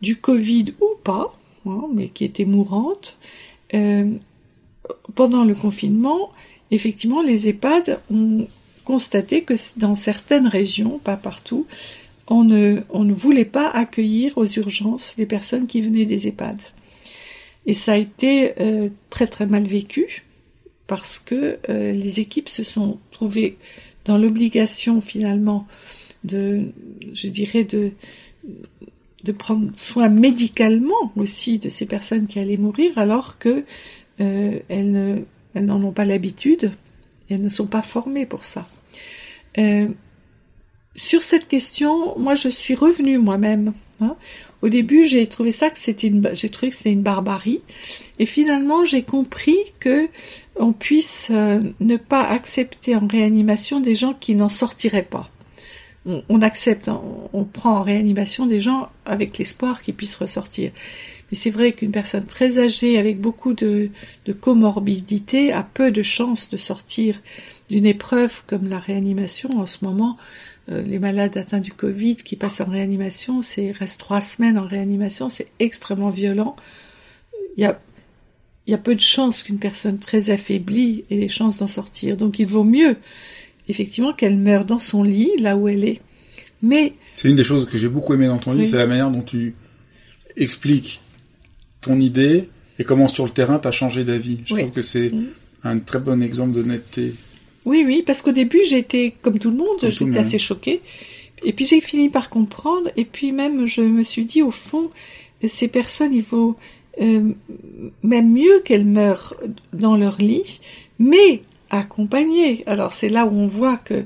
[0.00, 1.36] du Covid ou pas,
[1.66, 3.18] hein, mais qui étaient mourantes,
[3.74, 4.10] euh,
[5.14, 6.30] pendant le confinement,
[6.70, 8.46] effectivement, les EHPAD ont
[8.84, 11.66] constaté que dans certaines régions, pas partout,
[12.28, 16.60] on ne, voulait pas accueillir aux urgences les personnes qui venaient des EHPAD.
[17.66, 20.24] Et ça a été euh, très très mal vécu
[20.86, 23.58] parce que euh, les équipes se sont trouvées
[24.04, 25.66] dans l'obligation finalement
[26.22, 26.72] de,
[27.12, 27.90] je dirais, de,
[29.24, 33.64] de prendre soin médicalement aussi de ces personnes qui allaient mourir alors que
[34.20, 35.16] euh, elles, ne,
[35.56, 36.70] elles n'en ont pas l'habitude
[37.28, 38.68] elles ne sont pas formées pour ça.
[40.94, 43.72] sur cette question, moi je suis revenue moi-même.
[44.00, 44.16] Hein,
[44.62, 47.60] au début, j'ai trouvé ça que c'était une, que c'était une barbarie.
[48.18, 50.08] Et finalement, j'ai compris que
[50.56, 55.30] on puisse euh, ne pas accepter en réanimation des gens qui n'en sortiraient pas.
[56.28, 60.70] On, accepte, on, prend en réanimation des gens avec l'espoir qu'ils puissent ressortir.
[61.30, 63.90] Mais c'est vrai qu'une personne très âgée avec beaucoup de,
[64.26, 67.20] de comorbidité a peu de chances de sortir
[67.68, 70.16] d'une épreuve comme la réanimation en ce moment.
[70.70, 74.66] Euh, les malades atteints du Covid qui passent en réanimation, c'est restent trois semaines en
[74.66, 76.56] réanimation, c'est extrêmement violent.
[77.56, 77.80] Il y a,
[78.66, 82.16] il y a peu de chances qu'une personne très affaiblie ait les chances d'en sortir.
[82.16, 82.96] Donc il vaut mieux,
[83.68, 86.00] effectivement, qu'elle meure dans son lit, là où elle est.
[86.62, 89.10] Mais c'est une des choses que j'ai beaucoup aimé dans ton livre, c'est la manière
[89.10, 89.54] dont tu
[90.36, 91.00] expliques
[91.86, 94.40] ton idée et comment sur le terrain tu as changé d'avis.
[94.44, 95.26] Je trouve que c'est mm.
[95.64, 97.14] un très bon exemple d'honnêteté.
[97.64, 100.82] Oui, oui, parce qu'au début, j'étais comme tout le monde, j'étais assez choquée.
[101.44, 104.90] Et puis j'ai fini par comprendre, et puis même je me suis dit, au fond,
[105.46, 106.56] ces personnes, il vaut
[107.00, 107.30] euh,
[108.02, 109.34] même mieux qu'elles meurent
[109.72, 110.60] dans leur lit,
[110.98, 112.62] mais accompagnées.
[112.66, 114.04] Alors c'est là où on voit que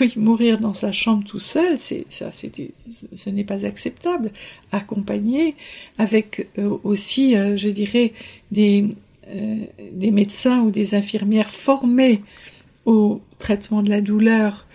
[0.00, 4.30] oui, mourir dans sa chambre tout seul, c'est ça, ce n'est pas acceptable.
[4.70, 5.54] Accompagné
[5.96, 8.12] avec euh, aussi, euh, je dirais,
[8.50, 8.86] des
[9.34, 9.56] euh,
[9.92, 12.22] des médecins ou des infirmières formés
[12.86, 14.66] au traitement de la douleur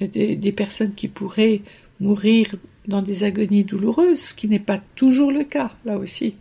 [0.00, 1.62] des, personnes qui pourraient
[1.98, 2.54] mourir
[2.86, 6.34] dans des agonies douloureuses, ce qui n'est pas toujours le cas, là aussi.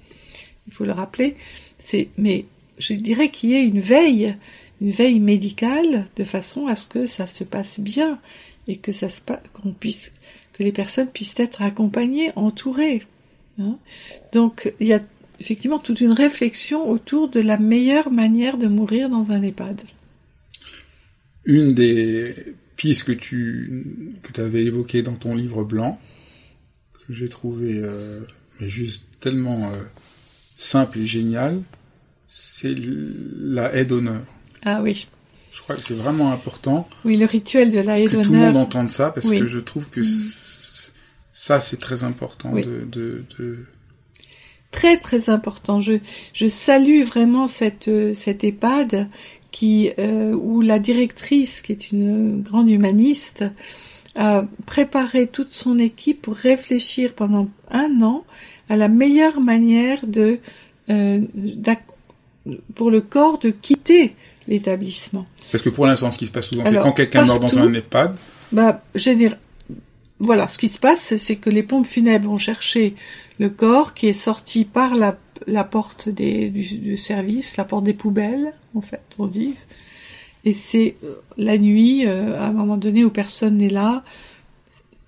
[0.68, 1.38] Il faut le rappeler.
[2.18, 2.46] Mais
[2.78, 4.36] je dirais qu'il y ait une veille
[4.82, 8.20] une veille médicale de façon à ce que ça se passe bien
[8.68, 9.22] et que ça se
[9.54, 10.16] qu'on puisse
[10.54, 13.04] que les personnes puissent être accompagnées, entourées.
[13.60, 13.78] Hein.
[14.34, 15.02] Donc il y a
[15.40, 19.82] effectivement toute une réflexion autour de la meilleure manière de mourir dans un EHPAD.
[21.46, 22.36] Une des
[22.76, 26.00] pistes que tu que avais évoquées dans ton livre blanc,
[27.08, 28.22] que j'ai trouvé euh,
[28.60, 29.78] juste tellement euh,
[30.58, 31.62] simple et génial,
[32.28, 34.26] c'est la aide d'honneur.
[34.66, 35.08] Ah oui.
[35.52, 36.88] Je crois que c'est vraiment important.
[37.04, 39.90] Oui, le rituel de la Que tout le monde entende ça, parce que je trouve
[39.90, 40.34] que mm.
[41.34, 43.66] ça, c'est très important de, de,
[44.72, 45.82] Très, très important.
[45.82, 45.96] Je,
[46.34, 49.10] je salue vraiment cette, cette EHPAD
[49.52, 53.44] qui, euh, où la directrice, qui est une grande humaniste,
[54.16, 58.24] a préparé toute son équipe pour réfléchir pendant un an
[58.70, 60.40] à la meilleure manière de,
[60.90, 61.22] euh,
[62.76, 64.16] pour le corps de quitter
[64.48, 65.26] l'établissement.
[65.52, 67.74] Parce que pour l'instant, ce qui se passe souvent, c'est quand quelqu'un meurt dans un
[67.74, 68.16] EHPAD.
[68.52, 68.82] Bah,
[70.20, 72.96] voilà, ce qui se passe, c'est que les pompes funèbres vont chercher
[73.40, 75.18] le corps qui est sorti par la,
[75.48, 79.56] la porte des, du, service, la porte des poubelles, en fait, on dit.
[80.46, 84.04] Et c'est euh, la nuit, euh, à un moment donné où personne n'est là,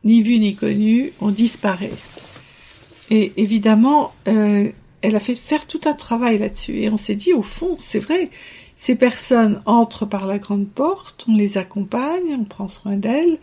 [0.03, 1.93] ni vu ni connu, on disparaît.
[3.11, 4.69] Et évidemment, euh,
[5.01, 6.79] elle a fait faire tout un travail là-dessus.
[6.79, 8.31] Et on s'est dit, au fond, c'est vrai,
[8.83, 13.37] ces personnes entrent par la grande porte, on les accompagne, on prend soin d'elles.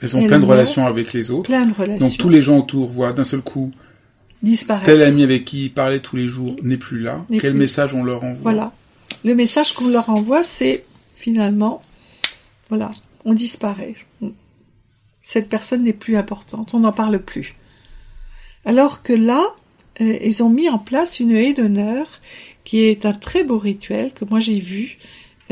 [0.00, 1.48] Elles ont plein de relations avec les autres.
[1.48, 2.06] Plein de relations.
[2.06, 3.72] Donc tous les gens autour voient d'un seul coup
[4.44, 4.86] disparaître.
[4.86, 7.26] Tel ami avec qui ils parlaient tous les jours n'est plus là.
[7.40, 8.42] Quel message on leur envoie?
[8.42, 8.72] Voilà.
[9.24, 10.84] Le message qu'on leur envoie, c'est
[11.16, 11.82] finalement,
[12.68, 12.92] voilà,
[13.24, 13.96] on disparaît.
[15.20, 17.56] Cette personne n'est plus importante, on n'en parle plus.
[18.64, 19.42] Alors que là,
[20.00, 22.06] euh, ils ont mis en place une haie d'honneur
[22.66, 24.98] qui est un très beau rituel que moi j'ai vu,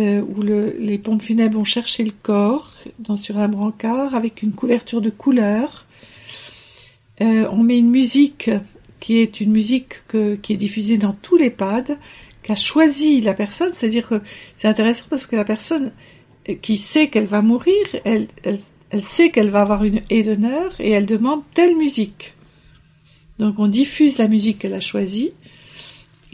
[0.00, 4.42] euh, où le, les pompes funèbres vont chercher le corps dans, sur un brancard avec
[4.42, 5.86] une couverture de couleurs.
[7.20, 8.50] Euh, on met une musique
[8.98, 11.96] qui est une musique que, qui est diffusée dans tous les pads,
[12.42, 14.20] qu'a choisi la personne, c'est-à-dire que
[14.56, 15.92] c'est intéressant parce que la personne
[16.62, 20.90] qui sait qu'elle va mourir, elle, elle sait qu'elle va avoir une haie d'honneur et
[20.90, 22.34] elle demande telle musique.
[23.38, 25.32] Donc on diffuse la musique qu'elle a choisie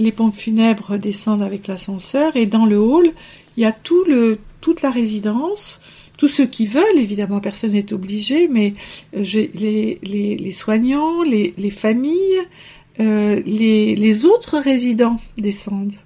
[0.00, 3.12] les pompes funèbres descendent avec l'ascenseur et dans le hall,
[3.56, 5.80] il y a tout le, toute la résidence,
[6.16, 8.74] tous ceux qui veulent, évidemment, personne n'est obligé, mais
[9.14, 9.22] euh,
[9.54, 12.40] les, les, soignants, les, les familles,
[12.98, 15.96] euh, les, autres résidents descendent.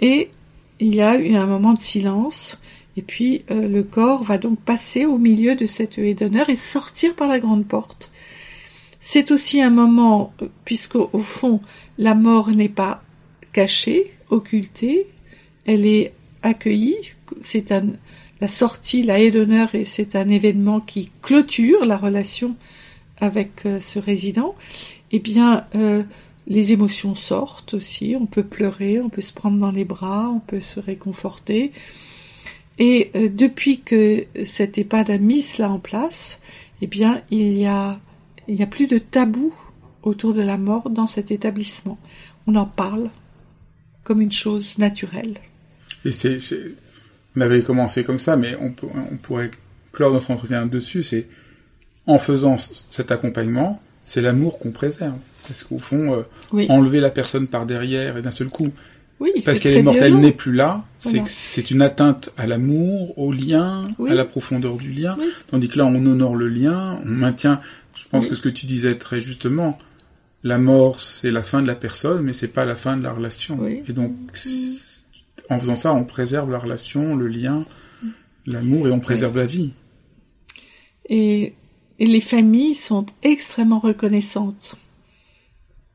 [0.00, 0.30] Et
[0.78, 2.60] il y a eu un moment de silence,
[2.96, 6.56] et puis euh, le corps va donc passer au milieu de cette haie d'honneur et
[6.56, 8.12] sortir par la grande porte.
[9.00, 10.32] C'est aussi un moment,
[10.64, 11.60] puisqu'au fond,
[11.98, 13.02] la mort n'est pas
[13.56, 15.06] cachée, occultée,
[15.64, 16.98] elle est accueillie,
[17.40, 17.72] c'est
[18.42, 22.54] la sortie, la haie d'honneur, et c'est un événement qui clôture la relation
[23.16, 24.54] avec euh, ce résident,
[25.10, 26.02] eh bien, euh,
[26.46, 30.40] les émotions sortent aussi, on peut pleurer, on peut se prendre dans les bras, on
[30.40, 31.72] peut se réconforter.
[32.78, 36.42] Et euh, depuis que cet EHPAD a mis cela en place,
[36.82, 37.98] eh bien, il y a,
[38.60, 39.54] a plus de tabou
[40.02, 41.96] autour de la mort dans cet établissement.
[42.46, 43.08] On en parle,
[44.06, 45.34] comme une chose naturelle.
[46.04, 46.12] Et
[47.36, 48.72] on avait commencé comme ça, mais on,
[49.12, 49.50] on pourrait
[49.92, 51.02] clore notre entretien dessus.
[51.02, 51.26] C'est
[52.06, 55.18] en faisant cet accompagnement, c'est l'amour qu'on préserve.
[55.46, 58.70] Parce qu'au fond, euh, enlever la personne par derrière et d'un seul coup,
[59.18, 60.84] oui, parce qu'elle est morte, elle n'est plus là.
[61.00, 65.16] C'est une atteinte à l'amour, au lien, à la profondeur du lien.
[65.48, 67.60] Tandis que là, on honore le lien, on maintient.
[67.96, 69.78] Je pense que ce que tu disais très justement,
[70.42, 73.12] la mort, c'est la fin de la personne, mais c'est pas la fin de la
[73.12, 73.66] relation.
[73.66, 74.12] Et donc,
[75.50, 77.66] en faisant ça, on préserve la relation, le lien,
[78.46, 79.72] l'amour, et on préserve la vie.
[81.08, 81.54] Et,
[81.98, 84.76] les familles sont extrêmement reconnaissantes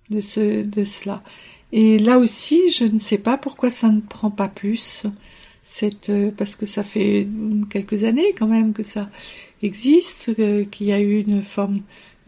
[0.09, 1.21] de, ce, de cela.
[1.71, 5.05] Et là aussi, je ne sais pas pourquoi ça ne prend pas plus.
[5.63, 7.27] Cette, euh, parce que ça fait
[7.69, 9.11] quelques années quand même que ça
[9.61, 11.81] existe, euh, qu'il y a eu une forme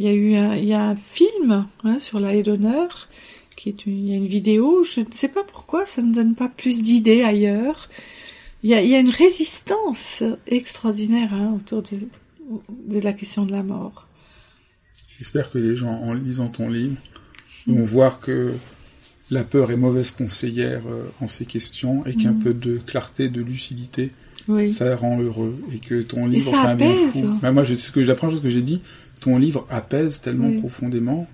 [0.04, 3.08] il y a eu un, il y a un film hein, sur la haie d'honneur,
[3.56, 4.84] qui est une, il y a une vidéo.
[4.84, 7.90] Je ne sais pas pourquoi ça ne donne pas plus d'idées ailleurs.
[8.64, 12.00] Il y, a, il y a une résistance extraordinaire hein, autour de
[12.70, 14.08] de la question de la mort.
[15.18, 16.98] J'espère que les gens, en lisant ton livre,
[17.66, 18.54] vont voir que
[19.32, 23.42] la peur est mauvaise conseillère euh, en ces questions et qu'un peu de clarté, de
[23.42, 24.12] lucidité,
[24.72, 27.40] ça rend heureux et que ton livre fait un bien fou.
[27.42, 28.82] Bah, moi, c'est ce que la première chose que j'ai dit,
[29.24, 31.28] ton livre apaise tellement profondément,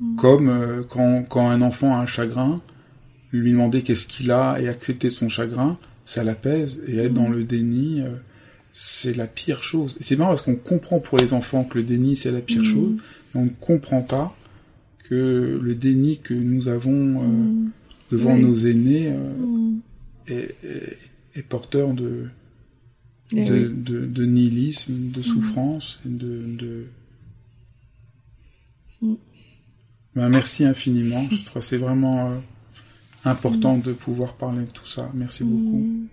[0.00, 0.16] mm.
[0.16, 2.60] comme euh, quand, quand un enfant a un chagrin,
[3.32, 7.34] lui demander qu'est-ce qu'il a et accepter son chagrin, ça l'apaise et être dans mm.
[7.34, 8.00] le déni.
[8.00, 8.10] Euh,
[8.76, 9.96] c'est la pire chose.
[10.00, 12.64] C'est marrant parce qu'on comprend pour les enfants que le déni c'est la pire mm.
[12.64, 12.96] chose,
[13.32, 14.36] mais on ne comprend pas
[15.08, 17.70] que le déni que nous avons euh,
[18.10, 19.12] devant nos aînés
[20.26, 20.56] est,
[21.36, 22.24] est, porteur de
[23.32, 26.86] eh de, de, de, nihilisme, de souffrance, de...
[30.14, 31.26] Ben, merci infiniment.
[31.30, 32.38] Je trouve c'est vraiment euh,
[33.24, 35.10] important de pouvoir parler de tout ça.
[35.14, 36.08] Merci beaucoup.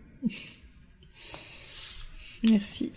[2.44, 2.92] Merci.